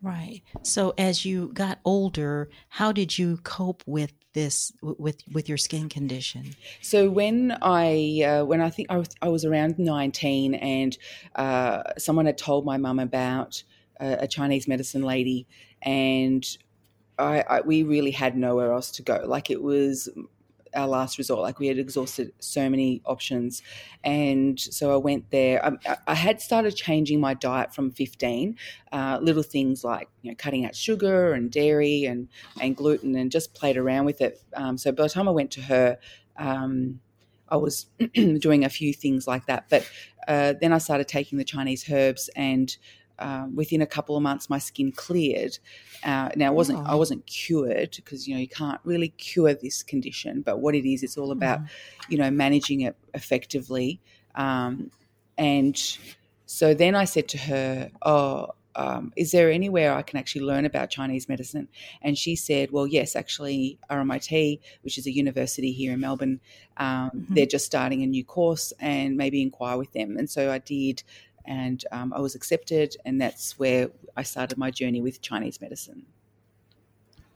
Right. 0.01 0.43
So 0.63 0.95
as 0.97 1.25
you 1.25 1.51
got 1.55 1.81
older, 1.85 2.49
how 2.69 2.93
did 2.93 3.19
you 3.19 3.39
cope 3.39 3.83
with 3.87 4.13
this 4.33 4.73
with 4.81 5.17
with 5.33 5.49
your 5.49 5.59
skin 5.59 5.89
condition? 5.89 6.55
So 6.81 7.11
when 7.11 7.59
I 7.63 8.23
uh, 8.25 8.45
when 8.45 8.61
I 8.61 8.71
think 8.71 8.91
I 8.91 8.99
was, 8.99 9.09
I 9.21 9.29
was 9.29 9.45
around 9.45 9.77
nineteen, 9.79 10.55
and 10.55 10.97
uh, 11.35 11.83
someone 11.99 12.27
had 12.27 12.39
told 12.39 12.65
my 12.65 12.77
mum 12.77 13.01
about 13.01 13.61
a, 13.99 14.19
a 14.21 14.29
Chinese 14.29 14.69
medicine 14.69 15.03
lady, 15.03 15.49
and 15.83 16.47
I, 17.19 17.45
I 17.49 17.61
we 17.63 17.83
really 17.83 18.13
had 18.13 18.37
nowhere 18.37 18.73
else 18.73 18.93
to 18.93 19.03
go. 19.03 19.25
Like 19.27 19.51
it 19.51 19.61
was 19.61 20.09
our 20.75 20.87
last 20.87 21.19
resort. 21.19 21.41
Like 21.41 21.59
we 21.59 21.67
had 21.69 21.79
exhausted 21.79 22.33
so 22.39 22.69
many 22.69 23.03
options, 23.05 23.63
and 24.05 24.59
so 24.59 24.93
I 24.93 24.97
went 24.97 25.31
there. 25.31 25.65
I, 25.65 25.97
I 26.07 26.15
had 26.15 26.41
started 26.41 26.77
changing 26.77 27.21
my 27.21 27.35
diet 27.35 27.75
from 27.75 27.91
fifteen, 27.91 28.57
uh, 28.93 29.19
little 29.21 29.43
things 29.43 29.85
like 29.85 30.09
you 30.23 30.31
know 30.31 30.37
cutting 30.37 30.65
out 30.65 30.75
sugar 30.75 31.33
and 31.33 31.51
dairy 31.51 32.05
and 32.05 32.29
and 32.61 32.77
gluten, 32.77 33.17
and 33.17 33.31
just 33.31 33.55
played 33.55 33.77
around 33.77 34.05
with 34.05 34.21
it. 34.21 34.43
Um, 34.55 34.79
so 34.79 34.93
by 34.93 35.05
the 35.05 35.09
time 35.11 35.29
I 35.29 35.33
went 35.33 35.51
to 35.53 35.63
her. 35.63 35.99
Um, 36.37 37.01
I 37.51 37.57
was 37.57 37.87
doing 38.15 38.65
a 38.65 38.69
few 38.69 38.93
things 38.93 39.27
like 39.27 39.47
that, 39.47 39.71
but 39.71 39.91
uh, 40.29 40.53
then 40.61 40.73
I 40.73 40.79
started 40.79 41.09
taking 41.09 41.39
the 41.39 41.45
Chinese 41.45 41.91
herbs, 41.91 42.29
and 42.37 42.77
um, 43.19 43.55
within 43.57 43.83
a 43.83 43.87
couple 43.87 44.17
of 44.17 44.23
months, 44.23 44.49
my 44.49 44.59
skin 44.59 44.93
cleared. 44.93 45.59
Uh, 46.05 46.29
now, 46.37 46.47
I 46.47 46.51
wasn't 46.51 46.79
I 46.87 46.95
Oh. 46.95 46.99
wasn't 46.99 47.27
cured 47.27 47.93
because 47.97 48.27
you 48.29 48.35
know 48.35 48.41
you 48.41 48.49
can't 48.49 48.81
really 48.85 49.09
cure 49.11 49.55
this 49.55 49.83
condition, 49.83 50.43
but 50.43 50.61
what 50.61 50.75
it 50.75 50.89
is, 50.89 51.03
it's 51.03 51.17
all 51.19 51.33
about 51.33 51.61
Mhm. 51.61 51.69
you 52.09 52.19
know 52.19 52.31
managing 52.31 52.81
it 52.83 52.97
effectively. 53.15 54.01
Um, 54.35 54.91
and 55.37 55.77
so 56.47 56.75
then 56.75 56.95
I 56.95 57.05
said 57.05 57.29
to 57.29 57.39
her, 57.39 57.91
"Oh, 58.03 58.49
um, 58.75 59.13
is 59.17 59.33
there 59.33 59.51
anywhere 59.51 59.93
I 59.93 60.03
can 60.03 60.19
actually 60.19 60.43
learn 60.45 60.65
about 60.65 60.89
Chinese 60.91 61.29
medicine?" 61.29 61.69
And 62.01 62.17
she 62.17 62.37
said, 62.37 62.71
"Well, 62.71 62.87
yes, 62.87 63.17
actually, 63.17 63.79
RMIT, 63.91 64.61
which 64.83 64.99
is 64.99 65.07
a 65.07 65.11
university 65.13 65.73
here 65.73 65.93
in 65.93 66.01
Melbourne, 66.01 66.41
um, 66.77 67.11
Mhm. 67.15 67.35
they're 67.35 67.47
just 67.47 67.67
starting 67.67 68.03
a 68.03 68.07
new 68.07 68.25
course, 68.25 68.73
and 68.81 69.17
maybe 69.17 69.43
inquire 69.43 69.77
with 69.77 69.93
them." 69.93 70.17
And 70.17 70.31
so 70.31 70.51
I 70.53 70.59
did, 70.59 71.03
and 71.49 71.83
um, 71.91 72.13
I 72.13 72.21
was 72.21 72.35
accepted, 72.35 72.95
and 73.05 73.21
that's 73.21 73.59
where 73.59 73.89
I 74.17 74.23
started 74.23 74.59
my 74.59 74.71
journey 74.71 75.01
with 75.01 75.21
Chinese 75.23 75.61
medicine. 75.61 76.05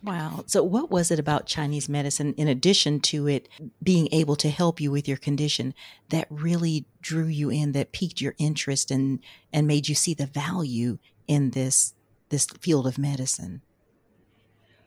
Wow. 0.04 0.44
So 0.46 0.62
what 0.64 0.90
was 0.90 1.10
it 1.10 1.18
about 1.18 1.46
Chinese 1.46 1.88
medicine 1.88 2.34
in 2.34 2.48
addition 2.48 3.00
to 3.00 3.28
it 3.28 3.48
being 3.82 4.08
able 4.10 4.34
to 4.36 4.50
help 4.50 4.80
you 4.80 4.90
with 4.90 5.06
your 5.06 5.16
condition 5.16 5.74
that 6.08 6.26
really 6.28 6.86
drew 7.00 7.26
you 7.26 7.50
in 7.50 7.70
that 7.72 7.92
piqued 7.92 8.20
your 8.20 8.34
interest 8.38 8.90
and 8.90 9.20
and 9.52 9.66
made 9.66 9.88
you 9.88 9.94
see 9.94 10.12
the 10.12 10.26
value 10.26 10.98
in 11.28 11.50
this 11.50 11.94
this 12.30 12.46
field 12.60 12.86
of 12.86 12.98
medicine? 12.98 13.62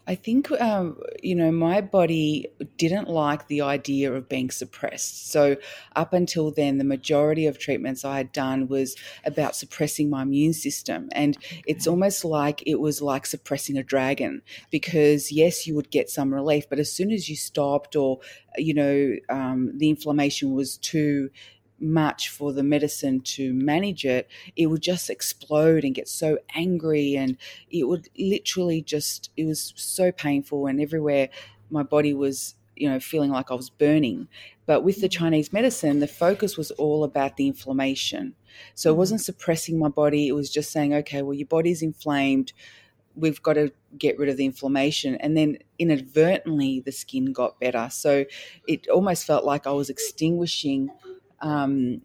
I 0.07 0.13
think, 0.13 0.51
um, 0.61 0.99
you 1.23 1.33
know, 1.33 1.51
my 1.51 1.81
body 1.81 2.47
didn't 2.77 3.09
like 3.09 3.47
the 3.47 3.61
idea 3.61 4.13
of 4.13 4.29
being 4.29 4.51
suppressed. 4.51 5.31
So, 5.31 5.57
up 5.95 6.13
until 6.13 6.51
then, 6.51 6.77
the 6.77 6.83
majority 6.83 7.47
of 7.47 7.57
treatments 7.57 8.05
I 8.05 8.17
had 8.17 8.31
done 8.31 8.67
was 8.67 8.95
about 9.25 9.55
suppressing 9.55 10.09
my 10.11 10.21
immune 10.21 10.53
system. 10.53 11.09
And 11.11 11.37
it's 11.65 11.87
almost 11.87 12.23
like 12.23 12.61
it 12.67 12.79
was 12.79 13.01
like 13.01 13.25
suppressing 13.25 13.77
a 13.77 13.83
dragon 13.83 14.43
because, 14.69 15.31
yes, 15.31 15.65
you 15.65 15.73
would 15.75 15.89
get 15.89 16.09
some 16.09 16.31
relief, 16.31 16.69
but 16.69 16.77
as 16.79 16.91
soon 16.91 17.11
as 17.11 17.27
you 17.27 17.35
stopped 17.35 17.95
or, 17.95 18.19
you 18.57 18.75
know, 18.75 19.15
um, 19.29 19.75
the 19.77 19.89
inflammation 19.89 20.53
was 20.53 20.77
too 20.77 21.29
much 21.79 22.29
for 22.29 22.53
the 22.53 22.63
medicine 22.63 23.21
to 23.21 23.53
manage 23.53 24.05
it, 24.05 24.29
it 24.55 24.67
would 24.67 24.81
just 24.81 25.09
explode 25.09 25.83
and 25.83 25.95
get 25.95 26.07
so 26.07 26.37
angry 26.53 27.15
and 27.15 27.37
it 27.69 27.87
would 27.87 28.09
literally 28.17 28.81
just 28.81 29.29
it 29.35 29.45
was 29.45 29.73
so 29.75 30.11
painful 30.11 30.67
and 30.67 30.79
everywhere 30.79 31.29
my 31.69 31.83
body 31.83 32.13
was 32.13 32.55
you 32.75 32.89
know 32.89 32.99
feeling 32.99 33.31
like 33.31 33.51
i 33.51 33.55
was 33.55 33.69
burning. 33.69 34.27
But 34.65 34.83
with 34.83 35.01
the 35.01 35.07
mm-hmm. 35.07 35.23
chinese 35.23 35.53
medicine 35.53 35.99
the 35.99 36.07
focus 36.07 36.57
was 36.57 36.71
all 36.71 37.03
about 37.03 37.37
the 37.37 37.47
inflammation. 37.47 38.35
So 38.73 38.91
it 38.91 38.97
wasn't 38.97 39.21
mm-hmm. 39.21 39.25
suppressing 39.25 39.77
my 39.77 39.89
body 39.89 40.27
it 40.27 40.33
was 40.33 40.49
just 40.49 40.71
saying 40.71 40.93
okay 40.93 41.21
well 41.21 41.33
your 41.33 41.47
body's 41.47 41.81
inflamed 41.81 42.53
we've 43.15 43.41
got 43.41 43.53
to 43.53 43.71
get 43.97 44.19
rid 44.19 44.29
of 44.29 44.37
the 44.37 44.45
inflammation. 44.45 45.15
And 45.15 45.37
then 45.37 45.57
inadvertently 45.79 46.81
the 46.81 46.91
skin 46.91 47.31
got 47.31 47.59
better. 47.59 47.87
So 47.89 48.25
it 48.67 48.87
almost 48.89 49.25
felt 49.25 49.45
like 49.45 49.65
i 49.67 49.71
was 49.71 49.89
extinguishing 49.89 50.89
um, 51.45 52.01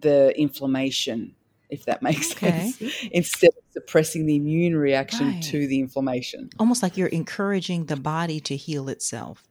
the 0.00 0.38
inflammation 0.38 1.34
if 1.70 1.86
that 1.86 2.02
makes 2.02 2.32
Okay. 2.32 2.70
sense 2.72 3.08
instead 3.12 3.48
of 3.48 3.64
suppressing 3.72 4.26
the 4.26 4.36
immune 4.36 4.76
reaction 4.76 5.28
Right. 5.28 5.42
to 5.42 5.66
the 5.66 5.80
inflammation. 5.80 6.50
Almost 6.58 6.82
like 6.82 6.98
you're 6.98 7.08
encouraging 7.08 7.86
the 7.86 7.96
body 7.96 8.40
to 8.40 8.56
heal 8.56 8.90
itself. 8.90 9.44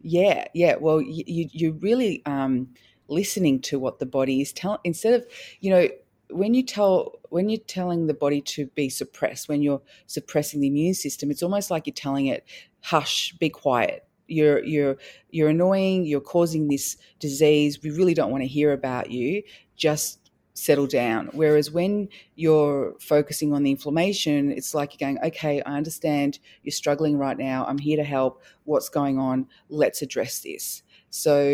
Yeah, 0.00 0.46
yeah. 0.54 0.76
Well, 0.76 1.00
you, 1.00 1.22
you 1.26 1.48
you're 1.52 1.72
really 1.74 2.22
um, 2.26 2.74
listening 3.08 3.60
to 3.62 3.78
what 3.78 4.00
the 4.00 4.06
body 4.06 4.40
is 4.40 4.52
telling. 4.52 4.80
Instead 4.84 5.14
of 5.14 5.26
you 5.60 5.70
know 5.70 5.88
when 6.30 6.54
you 6.54 6.64
tell 6.64 7.12
when 7.30 7.48
you're 7.48 7.60
telling 7.66 8.06
the 8.08 8.14
body 8.14 8.40
to 8.40 8.66
be 8.74 8.88
suppressed, 8.88 9.48
when 9.48 9.62
you're 9.62 9.82
suppressing 10.06 10.60
the 10.60 10.68
immune 10.68 10.94
system, 10.94 11.30
it's 11.30 11.42
almost 11.42 11.70
like 11.70 11.86
you're 11.86 11.94
telling 11.94 12.26
it, 12.26 12.44
"Hush, 12.80 13.32
be 13.38 13.48
quiet." 13.50 14.07
You're 14.28 14.62
you're 14.64 14.96
you're 15.30 15.48
annoying. 15.48 16.06
You're 16.06 16.20
causing 16.20 16.68
this 16.68 16.96
disease. 17.18 17.82
We 17.82 17.90
really 17.90 18.14
don't 18.14 18.30
want 18.30 18.42
to 18.42 18.48
hear 18.48 18.72
about 18.72 19.10
you. 19.10 19.42
Just 19.76 20.28
settle 20.54 20.86
down. 20.86 21.30
Whereas 21.32 21.70
when 21.70 22.08
you're 22.34 22.94
focusing 23.00 23.52
on 23.52 23.62
the 23.62 23.70
inflammation, 23.70 24.50
it's 24.50 24.74
like 24.74 24.92
you're 24.92 25.08
going, 25.08 25.18
okay, 25.24 25.62
I 25.62 25.76
understand 25.76 26.38
you're 26.62 26.72
struggling 26.72 27.16
right 27.16 27.38
now. 27.38 27.64
I'm 27.66 27.78
here 27.78 27.96
to 27.96 28.04
help. 28.04 28.42
What's 28.64 28.88
going 28.88 29.18
on? 29.18 29.46
Let's 29.68 30.02
address 30.02 30.40
this. 30.40 30.82
So, 31.10 31.48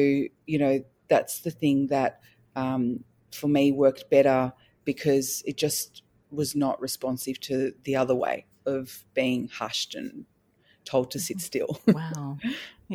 you 0.46 0.58
know, 0.58 0.82
that's 1.08 1.40
the 1.40 1.50
thing 1.50 1.88
that 1.88 2.20
um, 2.56 3.04
for 3.32 3.48
me 3.48 3.72
worked 3.72 4.10
better 4.10 4.52
because 4.84 5.42
it 5.46 5.56
just 5.56 6.02
was 6.30 6.56
not 6.56 6.80
responsive 6.80 7.38
to 7.40 7.72
the 7.84 7.96
other 7.96 8.14
way 8.14 8.46
of 8.66 9.04
being 9.14 9.48
hushed 9.48 9.94
and 9.94 10.24
told 10.84 11.10
to 11.12 11.18
sit 11.18 11.40
still. 11.40 11.80
Wow. 11.88 12.38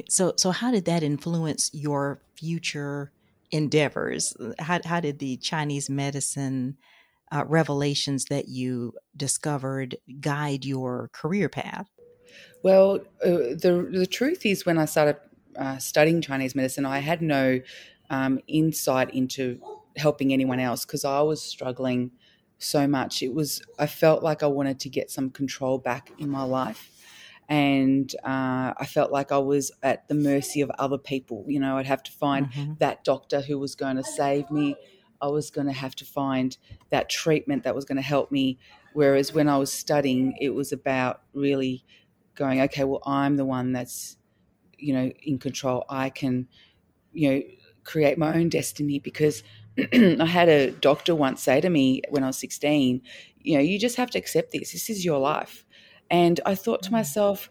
So 0.07 0.33
so 0.37 0.51
how 0.51 0.71
did 0.71 0.85
that 0.85 1.01
influence 1.01 1.71
your 1.73 2.21
future 2.35 3.11
endeavors? 3.51 4.35
How 4.59 4.79
how 4.85 4.99
did 4.99 5.19
the 5.19 5.37
Chinese 5.37 5.89
medicine 5.89 6.77
uh, 7.31 7.45
revelations 7.47 8.25
that 8.25 8.47
you 8.47 8.93
discovered 9.15 9.97
guide 10.19 10.65
your 10.65 11.09
career 11.13 11.49
path? 11.49 11.89
Well, 12.61 12.99
uh, 13.23 13.55
the 13.57 13.89
the 13.91 14.05
truth 14.05 14.45
is, 14.45 14.65
when 14.65 14.77
I 14.77 14.85
started 14.85 15.17
uh, 15.55 15.77
studying 15.77 16.21
Chinese 16.21 16.55
medicine, 16.55 16.85
I 16.85 16.99
had 16.99 17.21
no 17.21 17.61
um, 18.09 18.39
insight 18.47 19.13
into 19.13 19.59
helping 19.97 20.33
anyone 20.33 20.59
else 20.59 20.85
because 20.85 21.05
I 21.05 21.21
was 21.21 21.41
struggling 21.41 22.11
so 22.57 22.87
much. 22.87 23.23
It 23.23 23.33
was 23.33 23.61
I 23.77 23.87
felt 23.87 24.23
like 24.23 24.43
I 24.43 24.47
wanted 24.47 24.79
to 24.81 24.89
get 24.89 25.09
some 25.09 25.29
control 25.29 25.77
back 25.77 26.11
in 26.19 26.29
my 26.29 26.43
life, 26.43 26.91
and 27.49 28.15
uh, 28.23 28.73
I 28.77 28.85
felt 28.87 29.11
like 29.11 29.31
I 29.31 29.39
was 29.39 29.71
at 29.81 30.07
the 30.07 30.13
mercy 30.13 30.61
of 30.61 30.69
other 30.77 30.99
people. 30.99 31.43
You 31.47 31.59
know, 31.59 31.77
I'd 31.77 31.87
have 31.87 32.03
to 32.03 32.11
find 32.11 32.47
Mhm. 32.47 32.77
that 32.79 33.03
doctor 33.03 33.41
who 33.41 33.57
was 33.57 33.73
going 33.75 33.97
to 33.97 34.03
save 34.03 34.49
me. 34.51 34.75
I 35.19 35.27
was 35.27 35.49
going 35.49 35.67
to 35.67 35.73
have 35.73 35.95
to 35.95 36.05
find 36.05 36.55
that 36.91 37.09
treatment 37.09 37.63
that 37.63 37.75
was 37.75 37.85
going 37.85 37.95
to 37.97 38.01
help 38.03 38.31
me. 38.31 38.59
Whereas 38.93 39.33
when 39.33 39.49
I 39.49 39.57
was 39.57 39.73
studying, 39.73 40.35
it 40.39 40.51
was 40.51 40.71
about 40.71 41.23
really 41.33 41.83
going, 42.35 42.61
okay, 42.61 42.83
well, 42.83 43.01
I'm 43.05 43.35
the 43.35 43.45
one 43.45 43.73
that's, 43.73 44.17
you 44.77 44.93
know, 44.93 45.11
in 45.23 45.39
control. 45.39 45.85
I 45.89 46.09
can, 46.11 46.47
you 47.13 47.31
know, 47.31 47.41
create 47.83 48.17
my 48.17 48.35
own 48.35 48.49
destiny 48.49 48.99
because 48.99 49.43
I 49.93 50.25
had 50.25 50.49
a 50.49 50.71
doctor 50.71 51.15
once 51.15 51.41
say 51.41 51.61
to 51.61 51.69
me 51.69 52.03
when 52.09 52.23
I 52.23 52.27
was 52.27 52.37
16, 52.37 53.01
you 53.41 53.55
know, 53.55 53.61
you 53.63 53.79
just 53.79 53.95
have 53.95 54.11
to 54.11 54.19
accept 54.19 54.51
this. 54.51 54.71
This 54.71 54.89
is 54.89 55.03
your 55.03 55.19
life. 55.19 55.65
And 56.09 56.39
I 56.45 56.55
thought 56.55 56.83
to 56.83 56.91
myself, 56.91 57.49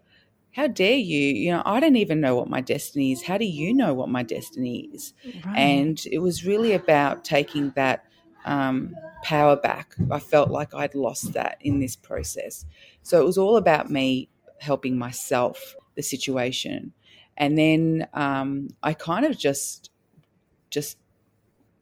how 0.53 0.67
dare 0.67 0.97
you? 0.97 1.21
You 1.21 1.53
know, 1.53 1.63
I 1.65 1.79
don't 1.79 1.97
even 1.97 2.21
know 2.21 2.35
what 2.35 2.49
my 2.49 2.61
destiny 2.61 3.13
is. 3.13 3.23
How 3.23 3.39
do 3.39 3.45
you 3.45 3.73
know 3.73 3.95
what 3.95 4.09
my 4.09 4.23
destiny 4.23 4.89
is? 4.93 5.15
Right. 5.45 5.59
And 5.59 6.03
it 6.11 6.19
was 6.19 6.45
really 6.45 6.73
about 6.73 7.25
taking 7.25 7.71
that 7.77 8.05
um, 8.45 8.95
power 9.23 9.57
back. 9.57 9.95
I 10.11 10.19
felt 10.19 10.51
like 10.51 10.75
I'd 10.75 10.95
lost 10.95 11.33
that 11.35 11.59
in 11.61 11.81
this 11.81 11.97
process. 11.97 12.65
So 13.03 13.21
it 13.21 13.25
was 13.25 13.39
all 13.39 13.57
about 13.57 13.91
me 13.91 14.29
helping 14.59 14.99
myself, 14.99 15.77
the 15.95 16.03
situation. 16.03 16.93
And 17.37 17.57
then 17.57 18.09
um, 18.15 18.69
I 18.83 18.95
kind 18.95 19.25
of 19.25 19.39
just, 19.39 19.91
just 20.71 20.99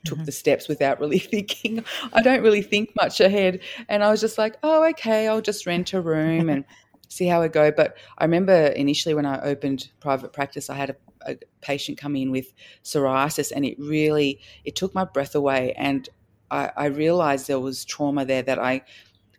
took 0.06 0.18
Mhm. 0.18 0.24
the 0.26 0.32
steps 0.32 0.68
without 0.68 1.00
really 1.00 1.18
thinking. 1.34 1.84
I 2.12 2.22
don't 2.22 2.42
really 2.42 2.62
think 2.62 2.90
much 2.96 3.20
ahead. 3.20 3.60
And 3.88 4.02
I 4.02 4.10
was 4.10 4.20
just 4.20 4.38
like, 4.38 4.56
oh, 4.62 4.88
okay, 4.90 5.28
I'll 5.28 5.42
just 5.42 5.66
rent 5.66 5.92
a 5.92 6.00
room 6.00 6.48
and 6.48 6.64
see 7.08 7.26
how 7.26 7.42
I 7.42 7.48
go. 7.48 7.70
But 7.70 7.96
I 8.18 8.24
remember 8.24 8.52
initially 8.68 9.14
when 9.14 9.26
I 9.26 9.40
opened 9.42 9.90
private 10.00 10.32
practice, 10.32 10.70
I 10.70 10.74
had 10.74 10.90
a, 10.90 10.96
a 11.32 11.36
patient 11.60 11.98
come 11.98 12.16
in 12.16 12.30
with 12.30 12.52
psoriasis, 12.84 13.52
and 13.54 13.64
it 13.64 13.76
really 13.78 14.40
it 14.64 14.76
took 14.76 14.94
my 14.94 15.04
breath 15.04 15.34
away, 15.34 15.72
and 15.76 16.08
I, 16.50 16.70
I 16.76 16.86
realized 16.86 17.46
there 17.48 17.60
was 17.60 17.84
trauma 17.84 18.24
there 18.24 18.42
that 18.42 18.58
I 18.58 18.82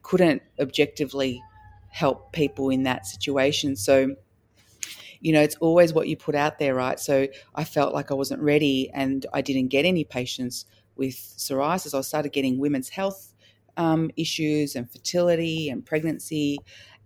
couldn't 0.01 0.41
objectively 0.59 1.41
help 1.89 2.31
people 2.33 2.69
in 2.69 2.83
that 2.83 3.05
situation. 3.05 3.75
So 3.75 4.15
you 5.21 5.33
know, 5.33 5.41
it's 5.41 5.55
always 5.57 5.93
what 5.93 6.07
you 6.07 6.17
put 6.17 6.36
out 6.36 6.59
there, 6.59 6.75
right? 6.75 7.00
So 7.00 7.27
I 7.55 7.63
felt 7.63 7.93
like 7.93 8.12
I 8.12 8.13
wasn't 8.13 8.41
ready 8.41 8.89
and 8.93 9.25
I 9.33 9.41
didn't 9.41 9.67
get 9.67 9.86
any 9.86 10.03
patients 10.03 10.65
with 10.95 11.15
psoriasis. 11.15 11.97
I 11.97 12.01
started 12.01 12.33
getting 12.33 12.59
women's 12.59 12.89
health 12.89 13.33
um, 13.77 14.09
issues 14.17 14.75
and 14.75 14.91
fertility 14.91 15.69
and 15.69 15.86
pregnancy. 15.86 16.57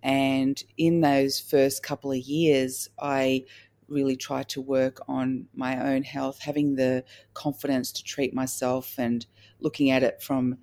And 0.02 0.62
in 0.78 1.00
those 1.00 1.38
first 1.38 1.82
couple 1.82 2.10
of 2.10 2.18
years, 2.18 2.88
I 3.00 3.44
really 3.88 4.16
tried 4.16 4.48
to 4.48 4.60
work 4.60 4.98
on 5.06 5.46
my 5.54 5.94
own 5.94 6.02
health, 6.02 6.40
having 6.40 6.74
the 6.74 7.04
confidence 7.34 7.92
to 7.92 8.02
treat 8.02 8.34
myself 8.34 8.98
and 8.98 9.26
looking 9.60 9.90
at 9.90 10.02
it 10.02 10.22
from 10.22 10.58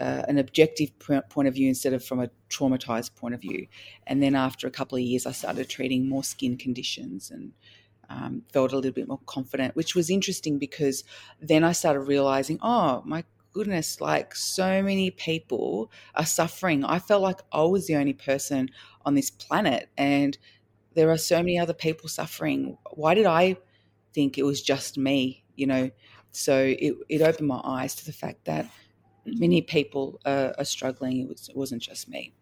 uh, 0.00 0.22
an 0.28 0.38
objective 0.38 0.90
point 0.98 1.48
of 1.48 1.54
view 1.54 1.68
instead 1.68 1.92
of 1.92 2.04
from 2.04 2.20
a 2.20 2.30
traumatized 2.50 3.14
point 3.14 3.34
of 3.34 3.40
view. 3.40 3.66
And 4.06 4.22
then 4.22 4.34
after 4.34 4.66
a 4.66 4.70
couple 4.70 4.96
of 4.96 5.02
years, 5.02 5.26
I 5.26 5.32
started 5.32 5.68
treating 5.68 6.08
more 6.08 6.24
skin 6.24 6.56
conditions 6.56 7.30
and 7.30 7.52
um, 8.08 8.42
felt 8.52 8.72
a 8.72 8.76
little 8.76 8.92
bit 8.92 9.08
more 9.08 9.20
confident, 9.26 9.76
which 9.76 9.94
was 9.94 10.10
interesting 10.10 10.58
because 10.58 11.04
then 11.40 11.64
I 11.64 11.72
started 11.72 12.00
realizing, 12.00 12.58
oh 12.62 13.02
my 13.04 13.24
goodness, 13.52 14.00
like 14.00 14.34
so 14.34 14.82
many 14.82 15.10
people 15.10 15.90
are 16.14 16.26
suffering. 16.26 16.84
I 16.84 16.98
felt 16.98 17.22
like 17.22 17.40
I 17.52 17.62
was 17.62 17.86
the 17.86 17.96
only 17.96 18.12
person 18.12 18.70
on 19.04 19.14
this 19.14 19.30
planet, 19.30 19.88
and 19.96 20.36
there 20.94 21.10
are 21.10 21.18
so 21.18 21.36
many 21.36 21.58
other 21.58 21.74
people 21.74 22.08
suffering. 22.08 22.76
Why 22.92 23.14
did 23.14 23.26
I 23.26 23.56
think 24.12 24.38
it 24.38 24.44
was 24.44 24.62
just 24.62 24.98
me? 24.98 25.44
You 25.56 25.66
know, 25.68 25.90
so 26.32 26.58
it, 26.58 26.94
it 27.08 27.22
opened 27.22 27.48
my 27.48 27.60
eyes 27.64 27.94
to 27.96 28.04
the 28.04 28.12
fact 28.12 28.44
that 28.46 28.68
many 29.26 29.62
people 29.62 30.20
uh, 30.24 30.52
are 30.58 30.64
struggling. 30.64 31.20
It, 31.20 31.28
was, 31.28 31.48
it 31.48 31.56
wasn't 31.56 31.82
just 31.82 32.08
me. 32.08 32.32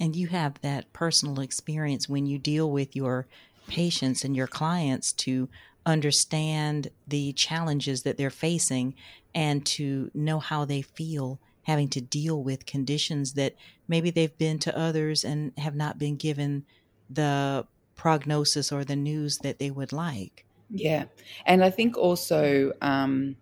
And 0.00 0.14
you 0.14 0.28
have 0.28 0.60
that 0.60 0.92
personal 0.92 1.40
experience 1.40 2.08
when 2.08 2.26
you 2.26 2.38
deal 2.38 2.70
with 2.70 2.94
your 2.94 3.26
patients 3.66 4.24
and 4.24 4.36
your 4.36 4.46
clients 4.46 5.12
to 5.12 5.48
understand 5.84 6.90
the 7.06 7.32
challenges 7.32 8.02
that 8.02 8.16
they're 8.16 8.30
facing 8.30 8.94
and 9.34 9.64
to 9.66 10.10
know 10.14 10.38
how 10.38 10.64
they 10.64 10.82
feel 10.82 11.38
having 11.68 11.88
to 11.88 12.00
deal 12.00 12.42
with 12.42 12.64
conditions 12.64 13.34
that 13.34 13.54
maybe 13.86 14.10
they've 14.10 14.38
been 14.38 14.58
to 14.58 14.76
others 14.76 15.22
and 15.22 15.52
have 15.58 15.74
not 15.74 15.98
been 15.98 16.16
given 16.16 16.64
the 17.10 17.66
prognosis 17.94 18.72
or 18.72 18.84
the 18.84 18.96
news 18.96 19.36
that 19.38 19.58
they 19.58 19.70
would 19.70 19.92
like. 19.92 20.46
Yeah. 20.70 21.04
And 21.44 21.62
I 21.62 21.68
think 21.68 21.98
also, 21.98 22.72
um, 22.80 23.36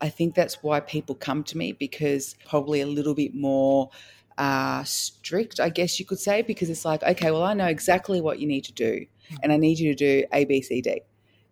I 0.00 0.08
think 0.08 0.34
that's 0.34 0.62
why 0.62 0.80
people 0.80 1.14
come 1.14 1.42
to 1.44 1.56
me 1.56 1.72
because 1.72 2.36
probably 2.46 2.80
a 2.80 2.86
little 2.86 3.14
bit 3.14 3.34
more 3.34 3.90
uh, 4.38 4.84
strict, 4.84 5.60
I 5.60 5.70
guess 5.70 5.98
you 5.98 6.04
could 6.04 6.18
say, 6.18 6.42
because 6.42 6.68
it's 6.68 6.84
like, 6.84 7.02
okay, 7.02 7.30
well, 7.30 7.42
I 7.42 7.54
know 7.54 7.66
exactly 7.66 8.20
what 8.20 8.38
you 8.38 8.46
need 8.46 8.64
to 8.64 8.72
do, 8.72 9.06
and 9.42 9.52
I 9.52 9.56
need 9.56 9.78
you 9.78 9.94
to 9.94 9.96
do 9.96 10.26
A, 10.32 10.44
B, 10.44 10.60
C, 10.60 10.82
D. 10.82 11.00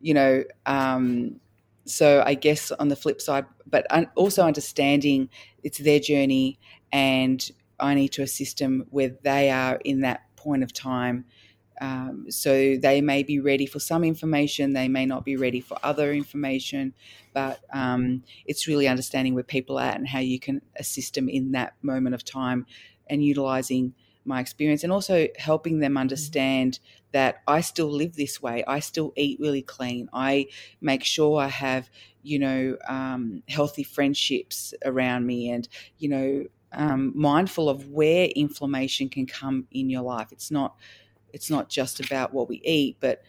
You 0.00 0.14
know, 0.14 0.44
um, 0.66 1.40
so 1.86 2.22
I 2.26 2.34
guess 2.34 2.70
on 2.72 2.88
the 2.88 2.96
flip 2.96 3.20
side, 3.20 3.46
but 3.66 3.86
also 4.16 4.42
understanding 4.42 5.30
it's 5.62 5.78
their 5.78 6.00
journey, 6.00 6.58
and 6.92 7.50
I 7.80 7.94
need 7.94 8.08
to 8.12 8.22
assist 8.22 8.58
them 8.58 8.86
where 8.90 9.16
they 9.22 9.50
are 9.50 9.76
in 9.84 10.02
that 10.02 10.24
point 10.36 10.62
of 10.62 10.72
time 10.72 11.24
um, 11.80 12.26
so 12.30 12.76
they 12.76 13.00
may 13.00 13.22
be 13.22 13.40
ready 13.40 13.66
for 13.66 13.80
some 13.80 14.04
information, 14.04 14.72
they 14.72 14.88
may 14.88 15.06
not 15.06 15.24
be 15.24 15.36
ready 15.36 15.60
for 15.60 15.76
other 15.82 16.12
information, 16.12 16.94
but 17.34 17.60
um, 17.74 18.22
it's 18.46 18.66
really 18.66 18.88
understanding 18.88 19.34
where 19.34 19.44
people 19.44 19.78
are 19.78 19.90
and 19.92 20.08
how 20.08 20.20
you 20.20 20.40
can 20.40 20.62
assist 20.76 21.14
them 21.14 21.28
in 21.28 21.52
that 21.52 21.74
moment 21.82 22.14
of 22.14 22.24
time 22.24 22.64
and 23.08 23.22
utilizing 23.24 23.94
my 24.24 24.40
experience 24.40 24.82
and 24.82 24.92
also 24.92 25.28
helping 25.38 25.80
them 25.80 25.98
understand 25.98 26.78
that 27.12 27.42
I 27.46 27.60
still 27.60 27.90
live 27.90 28.16
this 28.16 28.40
way. 28.40 28.64
I 28.66 28.80
still 28.80 29.12
eat 29.16 29.38
really 29.40 29.62
clean. 29.62 30.08
I 30.14 30.46
make 30.80 31.04
sure 31.04 31.38
I 31.40 31.48
have, 31.48 31.90
you 32.22 32.38
know, 32.38 32.78
um, 32.88 33.42
healthy 33.48 33.82
friendships 33.82 34.72
around 34.84 35.26
me 35.26 35.50
and, 35.50 35.68
you 35.98 36.08
know, 36.08 36.44
um, 36.72 37.12
mindful 37.14 37.68
of 37.68 37.88
where 37.90 38.26
inflammation 38.34 39.08
can 39.08 39.26
come 39.26 39.68
in 39.70 39.90
your 39.90 40.02
life. 40.02 40.32
It's 40.32 40.50
not 40.50 40.76
it's 41.32 41.50
not 41.50 41.68
just 41.68 41.98
about 41.98 42.32
what 42.32 42.48
we 42.48 42.60
eat, 42.64 42.96
but 43.00 43.22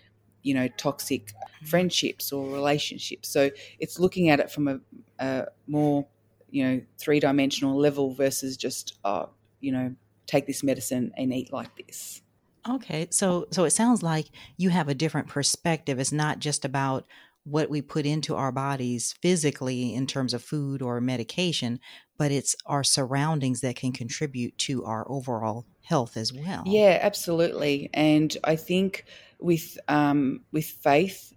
you 0.46 0.54
know, 0.54 0.68
toxic 0.78 1.28
mm-hmm. 1.28 1.66
friendships 1.66 2.32
or 2.32 2.48
relationships. 2.54 3.28
So 3.28 3.50
it's 3.80 4.00
looking 4.00 4.30
at 4.30 4.40
it 4.40 4.52
from 4.52 4.68
a, 4.68 4.80
a 5.20 5.48
more 5.68 6.06
you 6.52 6.64
know 6.64 6.82
three 7.00 7.20
dimensional 7.20 7.78
level 7.78 8.14
versus 8.14 8.56
just 8.56 8.94
oh, 9.04 9.30
you 9.60 9.72
know, 9.72 9.96
take 10.28 10.46
this 10.46 10.64
medicine 10.64 11.12
and 11.18 11.34
eat 11.34 11.52
like 11.52 11.76
this. 11.76 12.22
Okay, 12.70 13.08
so 13.10 13.48
so 13.52 13.64
it 13.64 13.72
sounds 13.72 14.04
like 14.04 14.28
you 14.56 14.70
have 14.70 14.88
a 14.88 14.94
different 14.94 15.28
perspective. 15.28 16.00
It's 16.00 16.12
not 16.12 16.40
just 16.40 16.64
about 16.64 17.06
what 17.46 17.70
we 17.70 17.82
put 17.82 18.06
into 18.06 18.36
our 18.36 18.52
bodies 18.52 19.14
physically 19.22 19.94
in 19.94 20.08
terms 20.08 20.34
of 20.34 20.44
food 20.44 20.82
or 20.82 21.00
medication, 21.00 21.80
but 22.18 22.32
it's 22.32 22.56
our 22.66 22.84
surroundings 22.84 23.62
that 23.62 23.76
can 23.76 23.92
contribute 23.92 24.58
to 24.58 24.84
our 24.84 25.10
overall 25.10 25.66
health 25.84 26.18
as 26.18 26.34
well. 26.34 26.64
Yeah, 26.66 26.98
absolutely. 27.02 27.90
And 27.94 28.36
I 28.44 28.56
think 28.56 29.06
with 29.40 29.78
um, 29.88 30.42
with 30.52 30.66
faith, 30.66 31.34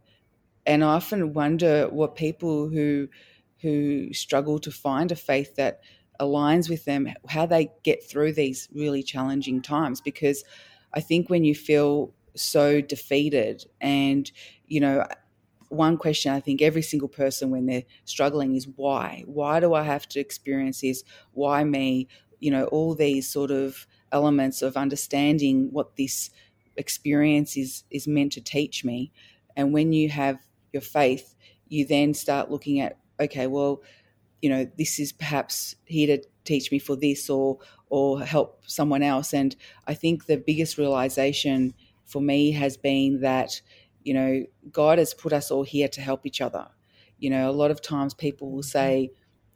and 0.67 0.83
I 0.83 0.89
often 0.89 1.35
wonder 1.35 1.89
what 1.89 2.17
people 2.17 2.69
who 2.69 3.09
who 3.61 4.13
struggle 4.15 4.59
to 4.61 4.71
find 4.71 5.13
a 5.13 5.17
faith 5.17 5.57
that 5.57 5.81
aligns 6.19 6.71
with 6.71 6.85
them, 6.87 7.13
how 7.29 7.45
they 7.45 7.71
get 7.85 8.09
through 8.09 8.33
these 8.33 8.69
really 8.75 9.03
challenging 9.03 9.61
times. 9.61 10.01
Because 10.01 10.43
I 10.95 11.01
think 11.01 11.29
when 11.29 11.45
you 11.45 11.55
feel 11.55 12.15
so 12.35 12.81
defeated 12.81 13.65
and 13.81 14.31
you 14.67 14.81
know 14.81 15.05
one 15.69 15.97
question 15.99 16.33
I 16.33 16.41
think 16.41 16.63
every 16.63 16.83
single 16.83 17.09
person 17.09 17.51
when 17.51 17.67
they're 17.67 17.85
struggling 18.05 18.55
is 18.55 18.67
why? 18.77 19.25
Why 19.27 19.61
do 19.61 19.75
I 19.75 19.83
have 19.83 20.09
to 20.11 20.21
experience 20.21 20.81
this? 20.81 21.05
Why 21.33 21.65
me? 21.65 22.09
You 22.41 22.51
know, 22.51 22.65
all 22.67 22.95
these 22.95 23.29
sort 23.29 23.51
of 23.51 23.87
elements 24.13 24.63
of 24.63 24.77
understanding 24.77 25.69
what 25.73 25.97
this 25.97 26.31
experience 26.77 27.57
is 27.57 27.85
is 27.91 28.07
meant 28.07 28.33
to 28.33 28.41
teach 28.41 28.85
me. 28.85 29.13
And 29.57 29.73
when 29.73 29.93
you 29.93 30.09
have 30.11 30.39
your 30.73 30.83
faith, 30.83 31.35
you 31.69 31.85
then 31.85 32.15
start 32.15 32.51
looking 32.51 32.81
at, 32.81 32.99
okay, 33.21 33.47
well, 33.47 33.83
you 34.43 34.49
know, 34.49 34.71
this 34.79 34.99
is 34.99 35.13
perhaps 35.13 35.75
here 35.85 36.17
to 36.17 36.25
teach 36.45 36.71
me 36.71 36.79
for 36.79 36.97
this 36.97 37.29
or 37.29 37.59
or 37.91 38.21
help 38.23 38.63
someone 38.67 39.03
else. 39.03 39.33
And 39.33 39.57
I 39.87 39.95
think 39.95 40.27
the 40.27 40.37
biggest 40.37 40.79
realization 40.79 41.75
for 42.05 42.21
me 42.23 42.53
has 42.53 42.77
been 42.77 43.21
that 43.21 43.61
you 44.03 44.15
know, 44.15 44.45
God 44.71 44.99
has 44.99 45.15
put 45.15 45.33
us 45.33 45.51
all 45.51 45.65
here 45.65 45.89
to 45.89 46.01
help 46.01 46.27
each 46.27 46.41
other. 46.41 46.67
You 47.19 47.31
know, 47.31 47.51
a 47.51 47.53
lot 47.53 47.71
of 47.71 47.83
times 47.83 48.15
people 48.15 48.51
will 48.51 48.63
say, 48.63 49.11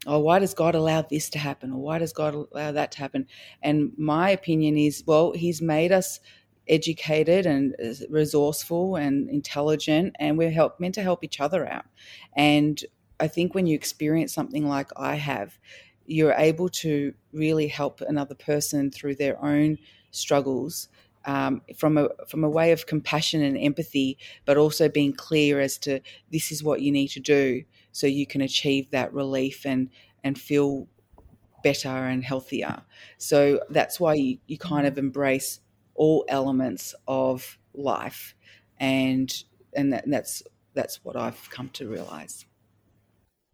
oh, 0.06 0.18
why 0.18 0.38
does 0.38 0.54
God 0.54 0.74
allow 0.74 1.02
this 1.02 1.30
to 1.30 1.38
happen? 1.38 1.72
Or 1.72 1.78
why 1.78 1.98
does 1.98 2.12
God 2.12 2.34
allow 2.34 2.72
that 2.72 2.92
to 2.92 2.98
happen? 2.98 3.26
And 3.62 3.92
my 3.96 4.30
opinion 4.30 4.76
is, 4.76 5.04
well, 5.06 5.32
He's 5.32 5.62
made 5.62 5.92
us 5.92 6.20
educated 6.68 7.46
and 7.46 7.74
resourceful 8.08 8.96
and 8.96 9.28
intelligent, 9.28 10.14
and 10.18 10.38
we're 10.38 10.50
help, 10.50 10.78
meant 10.80 10.94
to 10.94 11.02
help 11.02 11.24
each 11.24 11.40
other 11.40 11.66
out. 11.66 11.86
And 12.36 12.82
I 13.20 13.28
think 13.28 13.54
when 13.54 13.66
you 13.66 13.74
experience 13.74 14.32
something 14.32 14.66
like 14.66 14.90
I 14.96 15.16
have, 15.16 15.58
you're 16.06 16.34
able 16.34 16.68
to 16.68 17.14
really 17.32 17.68
help 17.68 18.00
another 18.00 18.34
person 18.34 18.90
through 18.90 19.16
their 19.16 19.42
own 19.42 19.78
struggles 20.10 20.88
um, 21.24 21.62
from 21.76 21.98
a 21.98 22.08
from 22.28 22.44
a 22.44 22.50
way 22.50 22.72
of 22.72 22.86
compassion 22.86 23.42
and 23.42 23.56
empathy, 23.58 24.18
but 24.44 24.56
also 24.56 24.88
being 24.88 25.12
clear 25.12 25.60
as 25.60 25.78
to 25.78 26.00
this 26.30 26.52
is 26.52 26.62
what 26.62 26.80
you 26.82 26.92
need 26.92 27.08
to 27.08 27.20
do 27.20 27.62
so 27.92 28.06
you 28.06 28.26
can 28.26 28.40
achieve 28.40 28.90
that 28.90 29.12
relief 29.12 29.64
and 29.64 29.90
and 30.24 30.38
feel 30.38 30.88
better 31.62 31.88
and 31.88 32.24
healthier. 32.24 32.82
So 33.18 33.60
that's 33.70 34.00
why 34.00 34.14
you, 34.14 34.38
you 34.46 34.58
kind 34.58 34.86
of 34.86 34.98
embrace 34.98 35.60
all 35.94 36.24
elements 36.28 36.94
of 37.06 37.58
life, 37.74 38.34
and 38.78 39.32
and, 39.74 39.92
that, 39.92 40.04
and 40.04 40.12
that's 40.12 40.42
that's 40.74 41.04
what 41.04 41.16
I've 41.16 41.48
come 41.50 41.68
to 41.74 41.88
realize. 41.88 42.46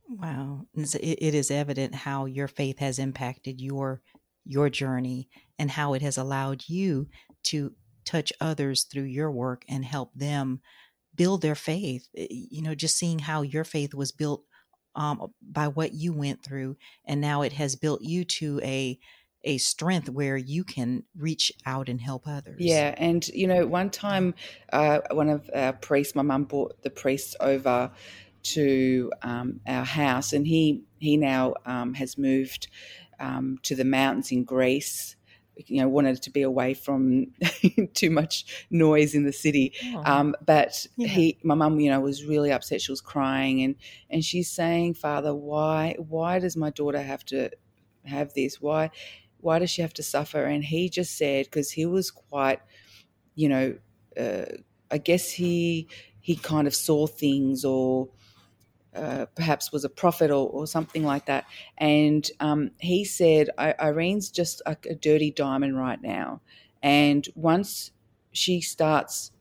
Wow, 0.09 0.67
it 0.75 1.35
is 1.35 1.51
evident 1.51 1.95
how 1.95 2.25
your 2.25 2.49
faith 2.49 2.79
has 2.79 2.99
impacted 2.99 3.61
your 3.61 4.01
your 4.49 4.69
journey 4.69 5.29
and 5.59 5.71
how 5.71 5.95
it 5.95 6.03
has 6.03 6.17
allowed 6.17 6.65
you 6.67 7.09
to 7.45 7.73
touch 8.05 8.33
others 8.41 8.85
through 8.85 9.05
your 9.05 9.31
work 9.31 9.65
and 9.69 9.85
help 9.85 10.13
them 10.15 10.61
build 11.15 11.43
their 11.43 11.55
faith. 11.55 12.09
Eh, 12.17 12.27
you 12.31 12.63
know, 12.63 12.75
just 12.75 12.97
seeing 12.97 13.19
how 13.19 13.43
your 13.43 13.65
faith 13.65 13.95
was 13.95 14.11
built 14.11 14.45
um, 14.95 15.33
by 15.43 15.69
what 15.69 15.93
you 15.93 16.13
went 16.13 16.43
through, 16.43 16.77
and 17.05 17.21
now 17.21 17.43
it 17.43 17.53
has 17.53 17.77
built 17.77 18.03
you 18.03 18.25
to 18.25 18.61
a 18.65 18.99
a 19.45 19.59
strength 19.59 20.09
where 20.09 20.37
you 20.37 20.65
can 20.65 21.05
reach 21.17 21.53
out 21.65 21.89
and 21.89 22.01
help 22.01 22.27
others. 22.27 22.57
Yeah, 22.59 22.95
and 22.97 23.27
you 23.29 23.47
know, 23.47 23.67
one 23.67 23.91
time, 23.91 24.35
uh, 24.73 25.01
one 25.13 25.29
of 25.29 25.49
our 25.55 25.75
priests, 25.75 26.15
my 26.15 26.23
mum 26.23 26.45
brought 26.45 26.83
the 26.83 26.91
priest 26.91 27.37
over 27.41 27.93
to 28.43 29.13
um, 29.23 29.61
our 29.67 29.85
house, 29.85 30.33
and 30.33 30.47
he 30.47 30.83
he 30.99 31.17
now 31.17 31.55
um, 31.67 31.95
has 31.95 32.19
moved 32.19 32.69
um, 33.21 33.59
to 33.63 33.75
the 33.75 33.85
mountains 33.85 34.33
in 34.33 34.45
Greece. 34.45 35.17
You 35.67 35.81
know, 35.81 35.89
wanted 35.89 36.23
to 36.23 36.31
be 36.31 36.43
away 36.43 36.73
from 36.75 37.35
too 37.95 38.11
much 38.11 38.67
noise 38.71 39.13
in 39.15 39.25
the 39.25 39.33
city. 39.33 39.73
Oh, 39.93 40.03
Um, 40.05 40.37
but 40.47 40.87
Yeah. 40.97 41.09
he, 41.09 41.39
my 41.43 41.57
mum, 41.57 41.81
you 41.81 41.91
know, 41.91 41.99
was 42.01 42.25
really 42.25 42.53
upset. 42.53 42.81
She 42.81 42.93
was 42.93 43.01
crying, 43.01 43.63
and 43.63 43.75
and 44.09 44.25
she's 44.25 44.49
saying, 44.51 44.95
"Father, 44.95 45.35
why 45.35 45.97
why 45.99 46.39
does 46.39 46.57
my 46.57 46.71
daughter 46.71 47.03
have 47.03 47.25
to 47.27 47.51
have 48.05 48.35
this? 48.35 48.61
Why 48.61 48.91
why 49.41 49.59
does 49.59 49.71
she 49.71 49.83
have 49.83 49.95
to 49.95 50.03
suffer?" 50.03 50.45
And 50.45 50.63
he 50.65 50.89
just 50.89 51.17
said, 51.19 51.47
because 51.47 51.73
he 51.73 51.87
was 51.87 52.11
quite, 52.13 52.61
you 53.35 53.49
know, 53.49 53.79
uh, 54.17 54.45
I 54.91 54.99
guess 54.99 55.31
he 55.31 55.89
he 56.21 56.37
kind 56.37 56.67
of 56.67 56.75
saw 56.75 57.07
things 57.07 57.65
or 57.65 58.09
uh, 58.95 59.27
perhaps 59.35 59.73
was 59.73 59.85
a 59.85 59.89
prophet 59.89 60.31
or, 60.31 60.49
or 60.49 60.67
something 60.67 61.05
like 61.05 61.27
that. 61.27 61.45
And 61.77 62.29
um, 62.41 62.71
he 62.79 63.05
said, 63.05 63.51
Irene's 63.59 64.31
just 64.31 64.63
a, 64.67 64.77
a 64.89 64.95
dirty 64.95 65.31
diamond 65.31 65.77
right 65.79 66.01
now. 66.01 66.41
And 66.83 67.27
once 67.35 67.93
she 68.33 68.61
starts, 68.61 69.33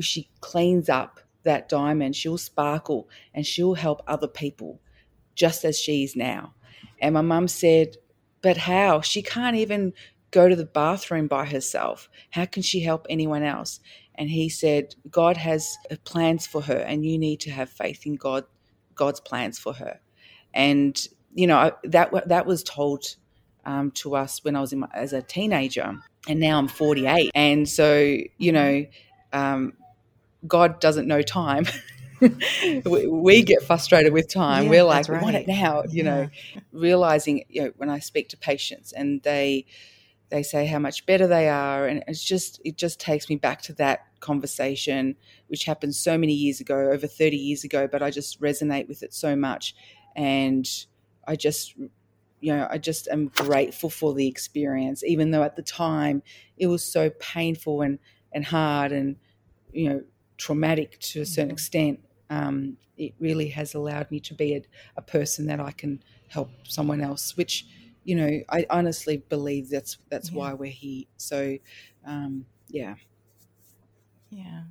she 0.00 0.28
cleans 0.40 0.88
up 0.88 1.20
that 1.42 1.68
diamond, 1.68 2.16
she'll 2.16 2.38
sparkle 2.38 3.08
and 3.34 3.46
she'll 3.46 3.74
help 3.74 4.02
other 4.06 4.28
people 4.28 4.80
just 5.34 5.64
as 5.64 5.78
she 5.78 6.04
is 6.04 6.16
now. 6.16 6.54
And 7.00 7.14
my 7.14 7.20
mum 7.20 7.48
said, 7.48 7.96
But 8.42 8.56
how? 8.56 9.00
She 9.00 9.22
can't 9.22 9.56
even 9.56 9.92
go 10.30 10.48
to 10.48 10.56
the 10.56 10.64
bathroom 10.64 11.28
by 11.28 11.44
herself. 11.44 12.08
How 12.30 12.44
can 12.44 12.62
she 12.62 12.80
help 12.80 13.06
anyone 13.08 13.42
else? 13.42 13.80
And 14.16 14.30
he 14.30 14.48
said, 14.48 14.94
God 15.10 15.36
has 15.36 15.76
plans 16.04 16.46
for 16.46 16.62
her, 16.62 16.78
and 16.78 17.04
you 17.04 17.18
need 17.18 17.40
to 17.40 17.50
have 17.50 17.68
faith 17.68 18.06
in 18.06 18.14
God, 18.14 18.44
God's 18.94 19.20
plans 19.20 19.58
for 19.58 19.74
her. 19.74 20.00
And 20.52 21.06
you 21.34 21.46
know 21.46 21.72
that 21.84 22.12
that 22.28 22.46
was 22.46 22.62
told 22.62 23.16
um, 23.64 23.90
to 23.92 24.14
us 24.14 24.44
when 24.44 24.56
I 24.56 24.60
was 24.60 24.72
in 24.72 24.80
my, 24.80 24.88
as 24.94 25.12
a 25.12 25.22
teenager, 25.22 25.96
and 26.28 26.40
now 26.40 26.58
I'm 26.58 26.68
48. 26.68 27.30
And 27.34 27.68
so 27.68 28.16
you 28.38 28.52
know, 28.52 28.86
um, 29.32 29.74
God 30.46 30.80
doesn't 30.80 31.08
know 31.08 31.22
time. 31.22 31.66
we, 32.20 33.06
we 33.06 33.42
get 33.42 33.62
frustrated 33.62 34.12
with 34.12 34.32
time. 34.32 34.64
Yeah, 34.64 34.70
We're 34.70 34.84
like, 34.84 35.06
that's 35.06 35.08
we 35.08 35.18
want 35.18 35.36
it 35.36 35.48
now. 35.48 35.82
You 35.88 36.04
know, 36.04 36.30
realizing 36.72 37.44
you 37.48 37.64
know 37.64 37.72
when 37.76 37.90
I 37.90 37.98
speak 37.98 38.28
to 38.30 38.36
patients 38.36 38.92
and 38.92 39.22
they 39.22 39.66
they 40.30 40.42
say 40.42 40.66
how 40.66 40.78
much 40.78 41.06
better 41.06 41.26
they 41.26 41.48
are 41.48 41.86
and 41.86 42.02
it's 42.08 42.22
just 42.24 42.60
it 42.64 42.76
just 42.76 42.98
takes 42.98 43.28
me 43.28 43.36
back 43.36 43.62
to 43.62 43.72
that 43.74 44.06
conversation 44.20 45.16
which 45.48 45.64
happened 45.64 45.94
so 45.94 46.16
many 46.16 46.32
years 46.32 46.60
ago 46.60 46.90
over 46.90 47.06
30 47.06 47.36
years 47.36 47.62
ago 47.64 47.86
but 47.86 48.02
I 48.02 48.10
just 48.10 48.40
resonate 48.40 48.88
with 48.88 49.02
it 49.02 49.12
so 49.14 49.36
much 49.36 49.74
and 50.16 50.68
I 51.26 51.36
just 51.36 51.74
you 52.40 52.52
know 52.54 52.66
I 52.70 52.78
just 52.78 53.08
am 53.08 53.28
grateful 53.28 53.90
for 53.90 54.14
the 54.14 54.26
experience 54.26 55.04
even 55.04 55.30
though 55.30 55.42
at 55.42 55.56
the 55.56 55.62
time 55.62 56.22
it 56.56 56.66
was 56.66 56.84
so 56.84 57.10
painful 57.20 57.82
and 57.82 57.98
and 58.32 58.44
hard 58.44 58.92
and 58.92 59.16
you 59.72 59.88
know 59.88 60.02
traumatic 60.36 60.98
to 61.00 61.20
a 61.20 61.26
certain 61.26 61.50
Mhm. 61.50 61.52
extent 61.52 62.00
um, 62.30 62.76
it 62.96 63.12
really 63.20 63.48
has 63.48 63.74
allowed 63.74 64.10
me 64.10 64.20
to 64.20 64.34
be 64.34 64.54
a, 64.54 64.62
a 64.96 65.02
person 65.02 65.46
that 65.46 65.60
I 65.60 65.70
can 65.72 66.02
help 66.28 66.50
someone 66.64 67.00
else 67.00 67.36
which 67.36 67.66
you 68.04 68.14
know 68.14 68.40
I 68.48 68.66
honestly 68.70 69.18
believe 69.18 69.70
that's 69.70 69.98
that's 70.10 70.32
Yeah. 70.32 70.32
why 70.34 70.54
we're 70.54 70.70
here 70.70 71.04
so 71.16 71.58
um, 72.04 72.46
yeah 72.68 72.96
Yeah. 74.30 74.64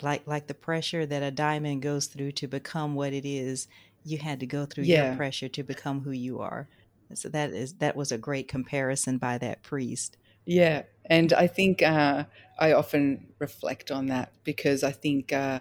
Like 0.00 0.26
like 0.26 0.46
the 0.46 0.54
pressure 0.54 1.04
that 1.04 1.22
a 1.22 1.30
diamond 1.30 1.82
goes 1.82 2.06
through 2.06 2.32
to 2.32 2.48
become 2.48 2.94
what 2.94 3.12
it 3.12 3.26
is, 3.26 3.68
you 4.02 4.16
had 4.18 4.40
to 4.40 4.46
go 4.46 4.64
through 4.64 4.84
Yeah. 4.84 4.86
your 4.86 5.04
pressure 5.06 5.50
to 5.50 5.62
become 5.62 6.00
who 6.04 6.12
you 6.12 6.40
are. 6.40 6.70
So 7.14 7.28
that 7.28 7.50
is 7.52 7.74
that 7.76 7.94
was 7.96 8.10
a 8.10 8.16
great 8.18 8.48
comparison 8.48 9.18
by 9.18 9.36
that 9.38 9.62
priest. 9.62 10.16
Yeah, 10.44 10.84
and 11.06 11.32
I 11.32 11.46
think 11.46 11.82
uh, 11.82 12.26
I 12.58 12.72
often 12.72 13.34
reflect 13.38 13.90
on 13.90 14.06
that 14.06 14.32
because 14.44 14.84
I 14.84 14.92
think, 14.92 15.32
uh, 15.32 15.60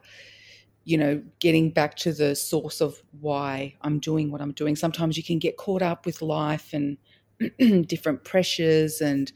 you 0.85 0.97
know, 0.97 1.21
getting 1.39 1.71
back 1.71 1.95
to 1.95 2.13
the 2.13 2.35
source 2.35 2.79
of 2.79 3.01
why 3.19 3.75
I'm 3.81 3.99
doing 3.99 4.31
what 4.31 4.39
I'm 4.41 4.51
doing. 4.53 4.75
Sometimes 4.75 5.17
you 5.17 5.23
can 5.23 5.39
get 5.39 5.57
caught 5.57 5.81
up 5.81 6.05
with 6.05 6.21
life 6.21 6.73
and 6.73 6.97
different 7.87 8.23
pressures 8.23 9.01
and 9.01 9.31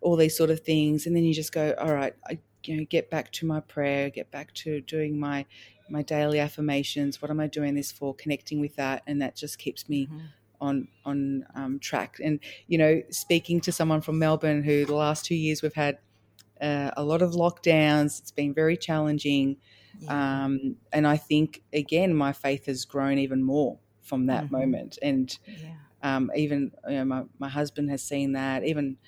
all 0.00 0.16
these 0.16 0.36
sort 0.36 0.50
of 0.50 0.60
things, 0.60 1.06
and 1.06 1.16
then 1.16 1.24
you 1.24 1.34
just 1.34 1.52
go, 1.52 1.74
all 1.78 1.92
right, 1.92 2.14
I, 2.28 2.38
you 2.64 2.76
know, 2.76 2.84
get 2.88 3.10
back 3.10 3.30
to 3.32 3.46
my 3.46 3.60
prayer, 3.60 4.08
get 4.10 4.30
back 4.30 4.52
to 4.54 4.80
doing 4.82 5.18
my 5.18 5.46
my 5.90 6.02
daily 6.02 6.40
affirmations. 6.40 7.20
What 7.20 7.30
am 7.30 7.40
I 7.40 7.46
doing 7.46 7.74
this 7.74 7.92
for? 7.92 8.14
Connecting 8.14 8.60
with 8.60 8.76
that, 8.76 9.02
and 9.06 9.20
that 9.20 9.36
just 9.36 9.58
keeps 9.58 9.88
me 9.88 10.06
Mhm. 10.06 10.20
on 10.60 10.88
on 11.04 11.46
um, 11.54 11.78
track. 11.78 12.18
And 12.22 12.40
you 12.68 12.78
know, 12.78 13.02
speaking 13.10 13.60
to 13.62 13.72
someone 13.72 14.00
from 14.00 14.18
Melbourne 14.18 14.62
who 14.62 14.86
the 14.86 14.94
last 14.94 15.24
two 15.24 15.34
years 15.34 15.62
we've 15.62 15.74
had 15.74 15.98
uh, 16.60 16.90
a 16.96 17.02
lot 17.04 17.20
of 17.22 17.32
lockdowns. 17.32 18.20
It's 18.20 18.30
been 18.30 18.54
very 18.54 18.76
challenging, 18.76 19.56
Yeah. 19.98 20.44
um, 20.44 20.76
and 20.92 21.06
I 21.06 21.16
think 21.16 21.62
again 21.72 22.14
my 22.14 22.32
faith 22.32 22.66
has 22.66 22.84
grown 22.84 23.18
even 23.18 23.42
more 23.42 23.78
from 24.02 24.26
that 24.26 24.44
Mhm. 24.46 24.50
moment. 24.50 24.98
And 25.02 25.36
yeah. 25.46 25.76
um, 26.02 26.30
even 26.36 26.72
you 26.88 26.94
know, 26.96 27.04
my 27.04 27.24
my 27.38 27.48
husband 27.48 27.90
has 27.90 28.02
seen 28.02 28.32
that. 28.32 28.64
Even 28.64 28.98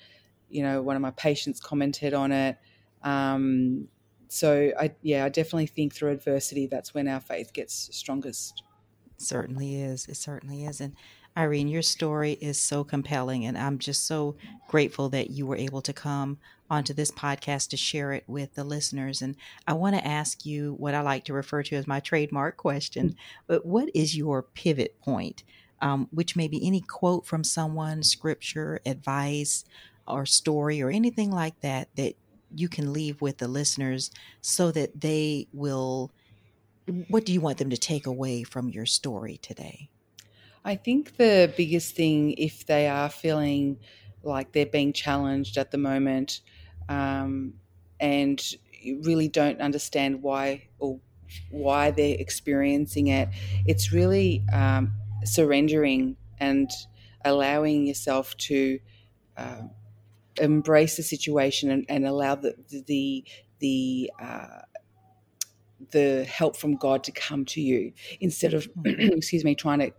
you 0.49 0.63
know, 0.63 0.81
one 0.81 0.95
of 0.95 1.01
my 1.01 1.11
patients 1.11 1.59
commented 1.59 2.13
on 2.13 2.31
it. 2.31 2.57
Um, 3.03 3.89
so 4.29 4.71
I 4.79 4.95
yeah, 5.01 5.25
I 5.25 5.29
definitely 5.29 5.67
think 5.67 5.93
through 5.95 6.11
adversity 6.11 6.67
that's 6.67 6.93
when 6.93 7.07
our 7.07 7.19
faith 7.21 7.53
gets 7.53 7.95
strongest. 7.95 8.63
certainly 9.17 9.81
is. 9.81 10.07
It 10.07 10.15
certainly 10.15 10.65
is. 10.65 10.81
And 10.81 10.95
Irene, 11.37 11.67
your 11.67 11.83
story 11.83 12.33
is 12.41 12.59
so 12.59 12.83
compelling, 12.83 13.45
and 13.45 13.55
I'm 13.55 13.77
just 13.77 14.07
so 14.07 14.35
grateful 14.67 15.07
that 15.09 15.29
you 15.29 15.45
were 15.45 15.55
able 15.55 15.83
to 15.83 15.93
come 15.93 16.39
onto 16.67 16.95
this 16.95 17.11
podcast 17.11 17.69
to 17.69 17.77
share 17.77 18.11
it 18.11 18.23
with 18.25 18.55
the 18.55 18.63
listeners. 18.63 19.21
And 19.21 19.35
I 19.67 19.73
want 19.73 19.95
to 19.95 20.05
ask 20.05 20.47
you 20.47 20.73
what 20.79 20.95
I 20.95 21.01
like 21.01 21.25
to 21.25 21.33
refer 21.33 21.61
to 21.61 21.75
as 21.75 21.85
my 21.85 21.99
trademark 21.99 22.57
question. 22.57 23.15
But 23.45 23.67
what 23.67 23.89
is 23.93 24.17
your 24.17 24.41
pivot 24.41 24.99
point? 24.99 25.43
Um, 25.79 26.07
which 26.09 26.35
may 26.35 26.47
be 26.47 26.65
any 26.65 26.81
quote 26.81 27.27
from 27.27 27.43
someone, 27.43 28.01
scripture, 28.01 28.79
advice, 28.83 29.63
or 30.07 30.25
story, 30.25 30.81
or 30.81 30.89
anything 30.89 31.29
like 31.29 31.61
that 31.61 31.89
that 31.97 32.15
you 32.55 32.67
can 32.67 32.91
leave 32.91 33.21
with 33.21 33.37
the 33.37 33.47
listeners 33.47 34.09
so 34.41 34.71
that 34.71 35.01
they 35.01 35.47
will 35.53 36.11
what 37.09 37.25
do 37.25 37.33
you 37.33 37.41
want 37.41 37.57
them 37.57 37.69
to 37.69 37.77
take 37.77 38.07
away 38.07 38.43
from 38.43 38.69
your 38.69 38.85
story 38.85 39.37
today? 39.37 39.89
I 40.65 40.75
think 40.75 41.17
the 41.17 41.51
biggest 41.55 41.95
thing, 41.95 42.33
if 42.37 42.65
they 42.65 42.87
are 42.87 43.09
feeling 43.09 43.79
like 44.23 44.51
they're 44.51 44.65
being 44.65 44.93
challenged 44.93 45.57
at 45.57 45.71
the 45.71 45.77
moment 45.77 46.41
um, 46.89 47.53
and 47.99 48.41
really 49.03 49.27
don't 49.27 49.61
understand 49.61 50.21
why 50.21 50.67
or 50.79 50.99
why 51.51 51.91
they're 51.91 52.17
experiencing 52.19 53.07
it, 53.07 53.29
it's 53.65 53.91
really 53.91 54.43
um, 54.53 54.93
surrendering 55.23 56.17
and 56.39 56.69
allowing 57.23 57.85
yourself 57.87 58.35
to 58.37 58.79
uh, 59.37 59.61
embrace 60.39 60.97
the 60.97 61.03
situation 61.03 61.71
and, 61.71 61.85
and 61.89 62.05
allow 62.07 62.35
the 62.35 62.55
the 62.87 63.25
the 63.59 64.11
uh, 64.21 64.61
the 65.91 66.25
help 66.25 66.55
from 66.57 66.75
God 66.75 67.03
to 67.05 67.11
come 67.11 67.45
to 67.45 67.61
you 67.61 67.93
instead 68.19 68.53
of 68.53 68.67
Mhm. 68.73 69.13
excuse 69.17 69.43
me 69.43 69.55
trying 69.55 69.79
to 69.79 69.91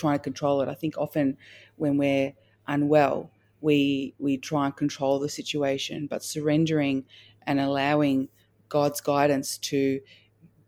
trying 0.00 0.18
to 0.18 0.22
control 0.22 0.62
it. 0.62 0.68
I 0.68 0.74
think 0.74 0.96
often 0.96 1.36
when 1.76 1.96
we're 1.96 2.32
unwell, 2.66 3.30
we 3.60 4.14
we 4.18 4.38
try 4.38 4.66
and 4.66 4.76
control 4.76 5.18
the 5.18 5.28
situation, 5.28 6.06
but 6.06 6.24
surrendering 6.24 7.04
and 7.46 7.60
allowing 7.60 8.28
God's 8.68 9.00
guidance 9.00 9.58
to 9.58 10.00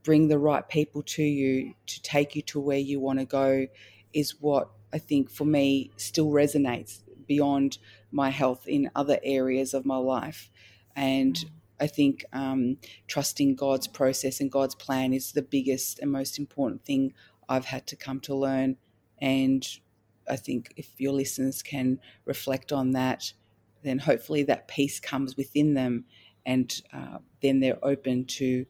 bring 0.02 0.28
the 0.28 0.38
right 0.38 0.68
people 0.68 1.02
to 1.02 1.22
you 1.22 1.74
to 1.86 2.02
take 2.02 2.34
you 2.36 2.42
to 2.42 2.60
where 2.60 2.78
you 2.90 3.00
want 3.00 3.18
to 3.20 3.24
go 3.24 3.66
is 4.12 4.40
what 4.40 4.68
I 4.92 4.98
think 4.98 5.30
for 5.30 5.44
me 5.44 5.90
still 5.96 6.30
resonates 6.30 7.00
beyond 7.26 7.78
my 8.10 8.30
health 8.30 8.66
in 8.66 8.90
other 8.94 9.18
areas 9.22 9.72
of 9.74 9.86
my 9.86 9.96
life. 9.96 10.50
And 10.94 11.42
I 11.80 11.86
think 11.86 12.24
um, 12.32 12.76
trusting 13.06 13.54
God's 13.56 13.86
process 13.86 14.40
and 14.40 14.52
God's 14.52 14.74
plan 14.74 15.12
is 15.12 15.32
the 15.32 15.42
biggest 15.42 15.98
and 16.00 16.10
most 16.10 16.38
important 16.38 16.84
thing 16.84 17.14
I've 17.48 17.66
had 17.66 17.86
to 17.88 17.96
come 17.96 18.20
to 18.20 18.34
learn. 18.34 18.76
And 19.22 19.66
I 20.28 20.36
think 20.36 20.74
if 20.76 20.88
your 20.98 21.12
listeners 21.12 21.62
can 21.62 22.00
reflect 22.24 22.72
on 22.72 22.90
that, 22.90 23.32
then 23.82 24.00
hopefully 24.00 24.42
that 24.44 24.68
peace 24.68 25.00
comes 25.00 25.36
within 25.36 25.74
them, 25.74 26.04
and 26.44 26.82
uh, 26.92 27.18
then 27.40 27.60
they're 27.60 27.78
open 27.82 28.24
to 28.24 28.66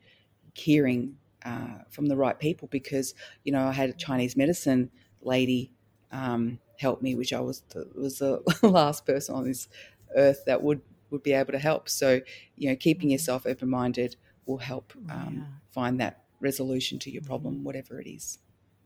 hearing 0.55 1.17
uh, 1.45 1.79
from 1.91 2.07
the 2.07 2.17
right 2.17 2.39
people. 2.39 2.69
Because 2.69 3.15
you 3.45 3.53
know, 3.53 3.67
I 3.67 3.73
had 3.73 3.91
a 3.91 3.95
Chinese 3.95 4.37
medicine 4.37 4.91
lady 5.23 5.73
um, 6.13 6.59
help 6.79 7.01
me, 7.01 7.15
which 7.15 7.33
I 7.33 7.41
was 7.41 7.63
the, 7.71 7.89
was 7.95 8.19
the 8.19 8.43
last 8.63 9.07
person 9.07 9.35
on 9.35 9.45
this 9.45 9.69
earth 10.15 10.45
that 10.47 10.63
would 10.63 10.83
would 11.11 11.23
be 11.23 11.33
able 11.33 11.53
to 11.53 11.59
help. 11.59 11.89
So, 11.89 12.21
you 12.57 12.69
know, 12.69 12.77
keeping 12.77 13.09
mm-hmm. 13.09 13.13
yourself 13.13 13.47
open 13.47 13.69
minded 13.69 14.17
will 14.47 14.59
help 14.59 14.93
um, 15.11 15.35
yeah. 15.39 15.45
find 15.71 16.01
that 16.01 16.25
resolution 16.41 16.99
to 17.01 17.11
your 17.11 17.23
problem, 17.23 17.55
mm-hmm. 17.55 17.65
whatever 17.65 18.01
it 18.01 18.07
is. 18.07 18.39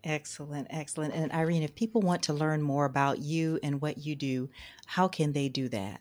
Excellent, 0.06 0.68
excellent. 0.70 1.14
And 1.14 1.32
Irene, 1.32 1.64
if 1.64 1.74
people 1.74 2.00
want 2.00 2.22
to 2.22 2.32
learn 2.32 2.62
more 2.62 2.84
about 2.84 3.18
you 3.18 3.58
and 3.64 3.82
what 3.82 3.98
you 3.98 4.14
do, 4.14 4.48
how 4.86 5.08
can 5.08 5.32
they 5.32 5.48
do 5.48 5.68
that? 5.70 6.00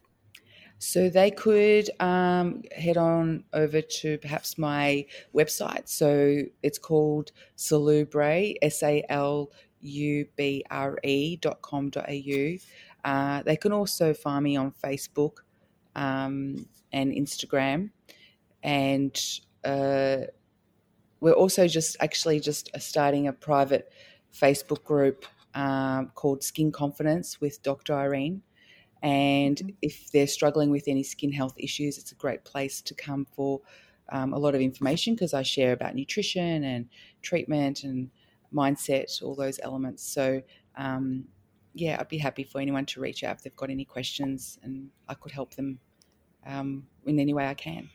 So 0.77 1.09
they 1.09 1.31
could 1.31 1.89
um, 1.99 2.61
head 2.75 2.97
on 2.97 3.45
over 3.51 3.81
to 3.81 4.19
perhaps 4.19 4.59
my 4.59 5.07
website. 5.33 5.89
So 5.89 6.43
it's 6.61 6.77
called 6.77 7.31
Salubre, 7.55 8.53
S 8.61 8.83
A 8.83 9.03
L 9.09 9.49
U 9.81 10.27
B 10.35 10.63
R 10.69 10.99
E 11.03 11.37
dot 11.37 11.63
com 11.63 11.89
dot 11.89 12.05
au. 12.07 12.57
Uh, 13.03 13.41
they 13.41 13.55
can 13.55 13.71
also 13.71 14.13
find 14.13 14.43
me 14.43 14.55
on 14.55 14.71
Facebook 14.71 15.37
um, 15.95 16.67
and 16.93 17.11
Instagram. 17.11 17.89
And 18.61 19.19
uh, 19.63 20.27
we're 21.19 21.33
also 21.33 21.67
just 21.67 21.97
actually 21.99 22.39
just 22.39 22.69
starting 22.79 23.27
a 23.27 23.33
private 23.33 23.91
Facebook 24.33 24.83
group 24.83 25.25
um, 25.53 26.11
called 26.15 26.43
Skin 26.43 26.71
Confidence 26.71 27.39
with 27.39 27.63
Dr. 27.63 27.93
Irene. 27.93 28.41
And 29.01 29.57
mm-hmm. 29.57 29.69
if 29.81 30.11
they're 30.11 30.27
struggling 30.27 30.69
with 30.69 30.83
any 30.87 31.03
skin 31.03 31.31
health 31.31 31.53
issues, 31.57 31.97
it's 31.97 32.11
a 32.11 32.15
great 32.15 32.43
place 32.43 32.81
to 32.81 32.93
come 32.93 33.25
for 33.25 33.61
um, 34.11 34.33
a 34.33 34.37
lot 34.37 34.55
of 34.55 34.61
information 34.61 35.15
because 35.15 35.33
I 35.33 35.41
share 35.41 35.73
about 35.73 35.95
nutrition 35.95 36.63
and 36.63 36.89
treatment 37.21 37.83
and 37.83 38.09
mindset, 38.53 39.21
all 39.23 39.35
those 39.35 39.59
elements. 39.63 40.03
So, 40.03 40.41
um, 40.77 41.25
yeah, 41.73 41.97
I'd 41.99 42.07
be 42.07 42.17
happy 42.17 42.43
for 42.43 42.61
anyone 42.61 42.85
to 42.87 43.01
reach 43.01 43.23
out 43.23 43.37
if 43.37 43.43
they've 43.43 43.55
got 43.55 43.69
any 43.69 43.85
questions 43.85 44.59
and 44.63 44.89
I 45.07 45.13
could 45.13 45.31
help 45.31 45.55
them 45.55 45.79
um, 46.45 46.85
in 47.05 47.19
any 47.19 47.33
way 47.33 47.47
I 47.47 47.53
can. 47.53 47.89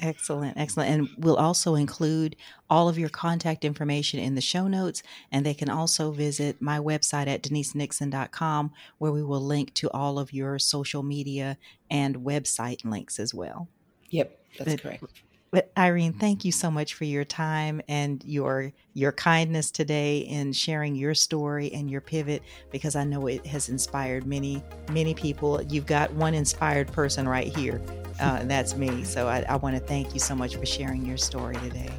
Excellent, 0.00 0.56
excellent. 0.56 0.90
And 0.90 1.08
we'll 1.18 1.36
also 1.36 1.74
include 1.74 2.36
all 2.70 2.88
of 2.88 2.98
your 2.98 3.08
contact 3.08 3.64
information 3.64 4.20
in 4.20 4.36
the 4.36 4.40
show 4.40 4.68
notes. 4.68 5.02
And 5.32 5.44
they 5.44 5.54
can 5.54 5.68
also 5.68 6.12
visit 6.12 6.62
my 6.62 6.78
website 6.78 7.26
at 7.26 7.42
denisenixon.com, 7.42 8.72
where 8.98 9.12
we 9.12 9.22
will 9.22 9.40
link 9.40 9.74
to 9.74 9.90
all 9.90 10.18
of 10.18 10.32
your 10.32 10.58
social 10.58 11.02
media 11.02 11.58
and 11.90 12.16
website 12.18 12.84
links 12.84 13.18
as 13.18 13.34
well. 13.34 13.68
Yep, 14.10 14.38
that's 14.58 14.72
but, 14.72 14.82
correct. 14.82 15.04
But 15.50 15.72
Irene, 15.78 16.12
thank 16.12 16.44
you 16.44 16.52
so 16.52 16.70
much 16.70 16.94
for 16.94 17.04
your 17.04 17.24
time 17.24 17.80
and 17.88 18.22
your 18.24 18.72
your 18.92 19.12
kindness 19.12 19.70
today 19.70 20.18
in 20.18 20.52
sharing 20.52 20.94
your 20.94 21.14
story 21.14 21.72
and 21.72 21.90
your 21.90 22.02
pivot 22.02 22.42
because 22.70 22.96
I 22.96 23.04
know 23.04 23.26
it 23.28 23.46
has 23.46 23.68
inspired 23.68 24.26
many 24.26 24.62
many 24.92 25.14
people. 25.14 25.62
You've 25.62 25.86
got 25.86 26.12
one 26.12 26.34
inspired 26.34 26.92
person 26.92 27.26
right 27.26 27.54
here, 27.56 27.80
uh, 28.20 28.36
and 28.40 28.50
that's 28.50 28.76
me. 28.76 29.04
So 29.04 29.26
I, 29.26 29.44
I 29.48 29.56
want 29.56 29.76
to 29.76 29.80
thank 29.80 30.12
you 30.12 30.20
so 30.20 30.34
much 30.34 30.56
for 30.56 30.66
sharing 30.66 31.06
your 31.06 31.16
story 31.16 31.56
today. 31.56 31.90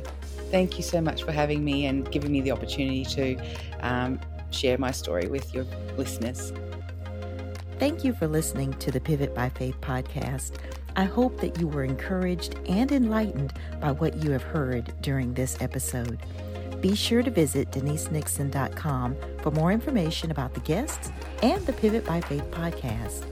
Thank 0.52 0.78
you 0.78 0.84
so 0.84 1.02
much 1.02 1.24
for 1.24 1.32
having 1.32 1.64
me 1.64 1.86
and 1.86 2.10
giving 2.12 2.32
me 2.32 2.42
the 2.42 2.52
opportunity 2.52 3.06
to 3.06 3.36
um, 3.82 4.20
share 4.52 4.78
my 4.78 4.92
story 4.92 5.28
with 5.28 5.54
your 5.54 5.66
listeners. 5.98 6.54
Thank 7.80 8.04
you 8.04 8.14
for 8.14 8.28
listening 8.28 8.74
to 8.74 8.92
the 8.92 9.00
Pivot 9.00 9.34
by 9.34 9.50
Faith 9.50 9.80
podcast. 9.80 10.58
I 10.96 11.06
hope 11.06 11.40
that 11.42 11.60
you 11.60 11.68
were 11.68 11.84
encouraged 11.84 12.56
and 12.68 12.92
enlightened 12.92 13.54
by 13.80 13.92
what 13.92 14.18
you 14.24 14.32
have 14.32 14.44
heard 14.44 14.94
during 15.02 15.34
this 15.34 15.58
episode. 15.62 16.20
Be 16.82 16.96
sure 16.96 17.24
to 17.24 17.32
visit 17.32 17.72
denisenixon.com 17.72 19.16
for 19.42 19.52
more 19.52 19.72
information 19.72 20.32
about 20.32 20.54
the 20.54 20.62
guests 20.62 21.12
and 21.44 21.66
the 21.66 21.74
Pivot 21.74 22.06
by 22.06 22.22
Faith 22.22 22.50
podcast. 22.52 23.26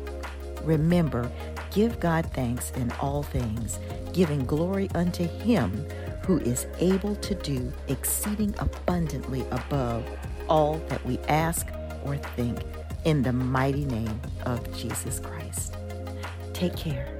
Remember, 0.63 1.31
give 1.71 1.99
God 1.99 2.25
thanks 2.33 2.71
in 2.71 2.91
all 2.99 3.23
things, 3.23 3.79
giving 4.11 4.45
glory 4.45 4.89
unto 4.95 5.25
Him 5.25 5.87
who 6.27 6.39
is 6.39 6.67
able 6.79 7.15
to 7.15 7.33
do 7.35 7.71
exceeding 7.87 8.53
abundantly 8.59 9.45
above 9.51 10.03
all 10.49 10.77
that 10.89 11.03
we 11.05 11.17
ask 11.29 11.67
or 12.03 12.17
think 12.17 12.59
in 13.05 13.23
the 13.23 13.31
mighty 13.31 13.85
name 13.85 14.19
of 14.45 14.77
Jesus 14.77 15.21
Christ. 15.21 15.77
Take 16.53 16.75
care. 16.75 17.16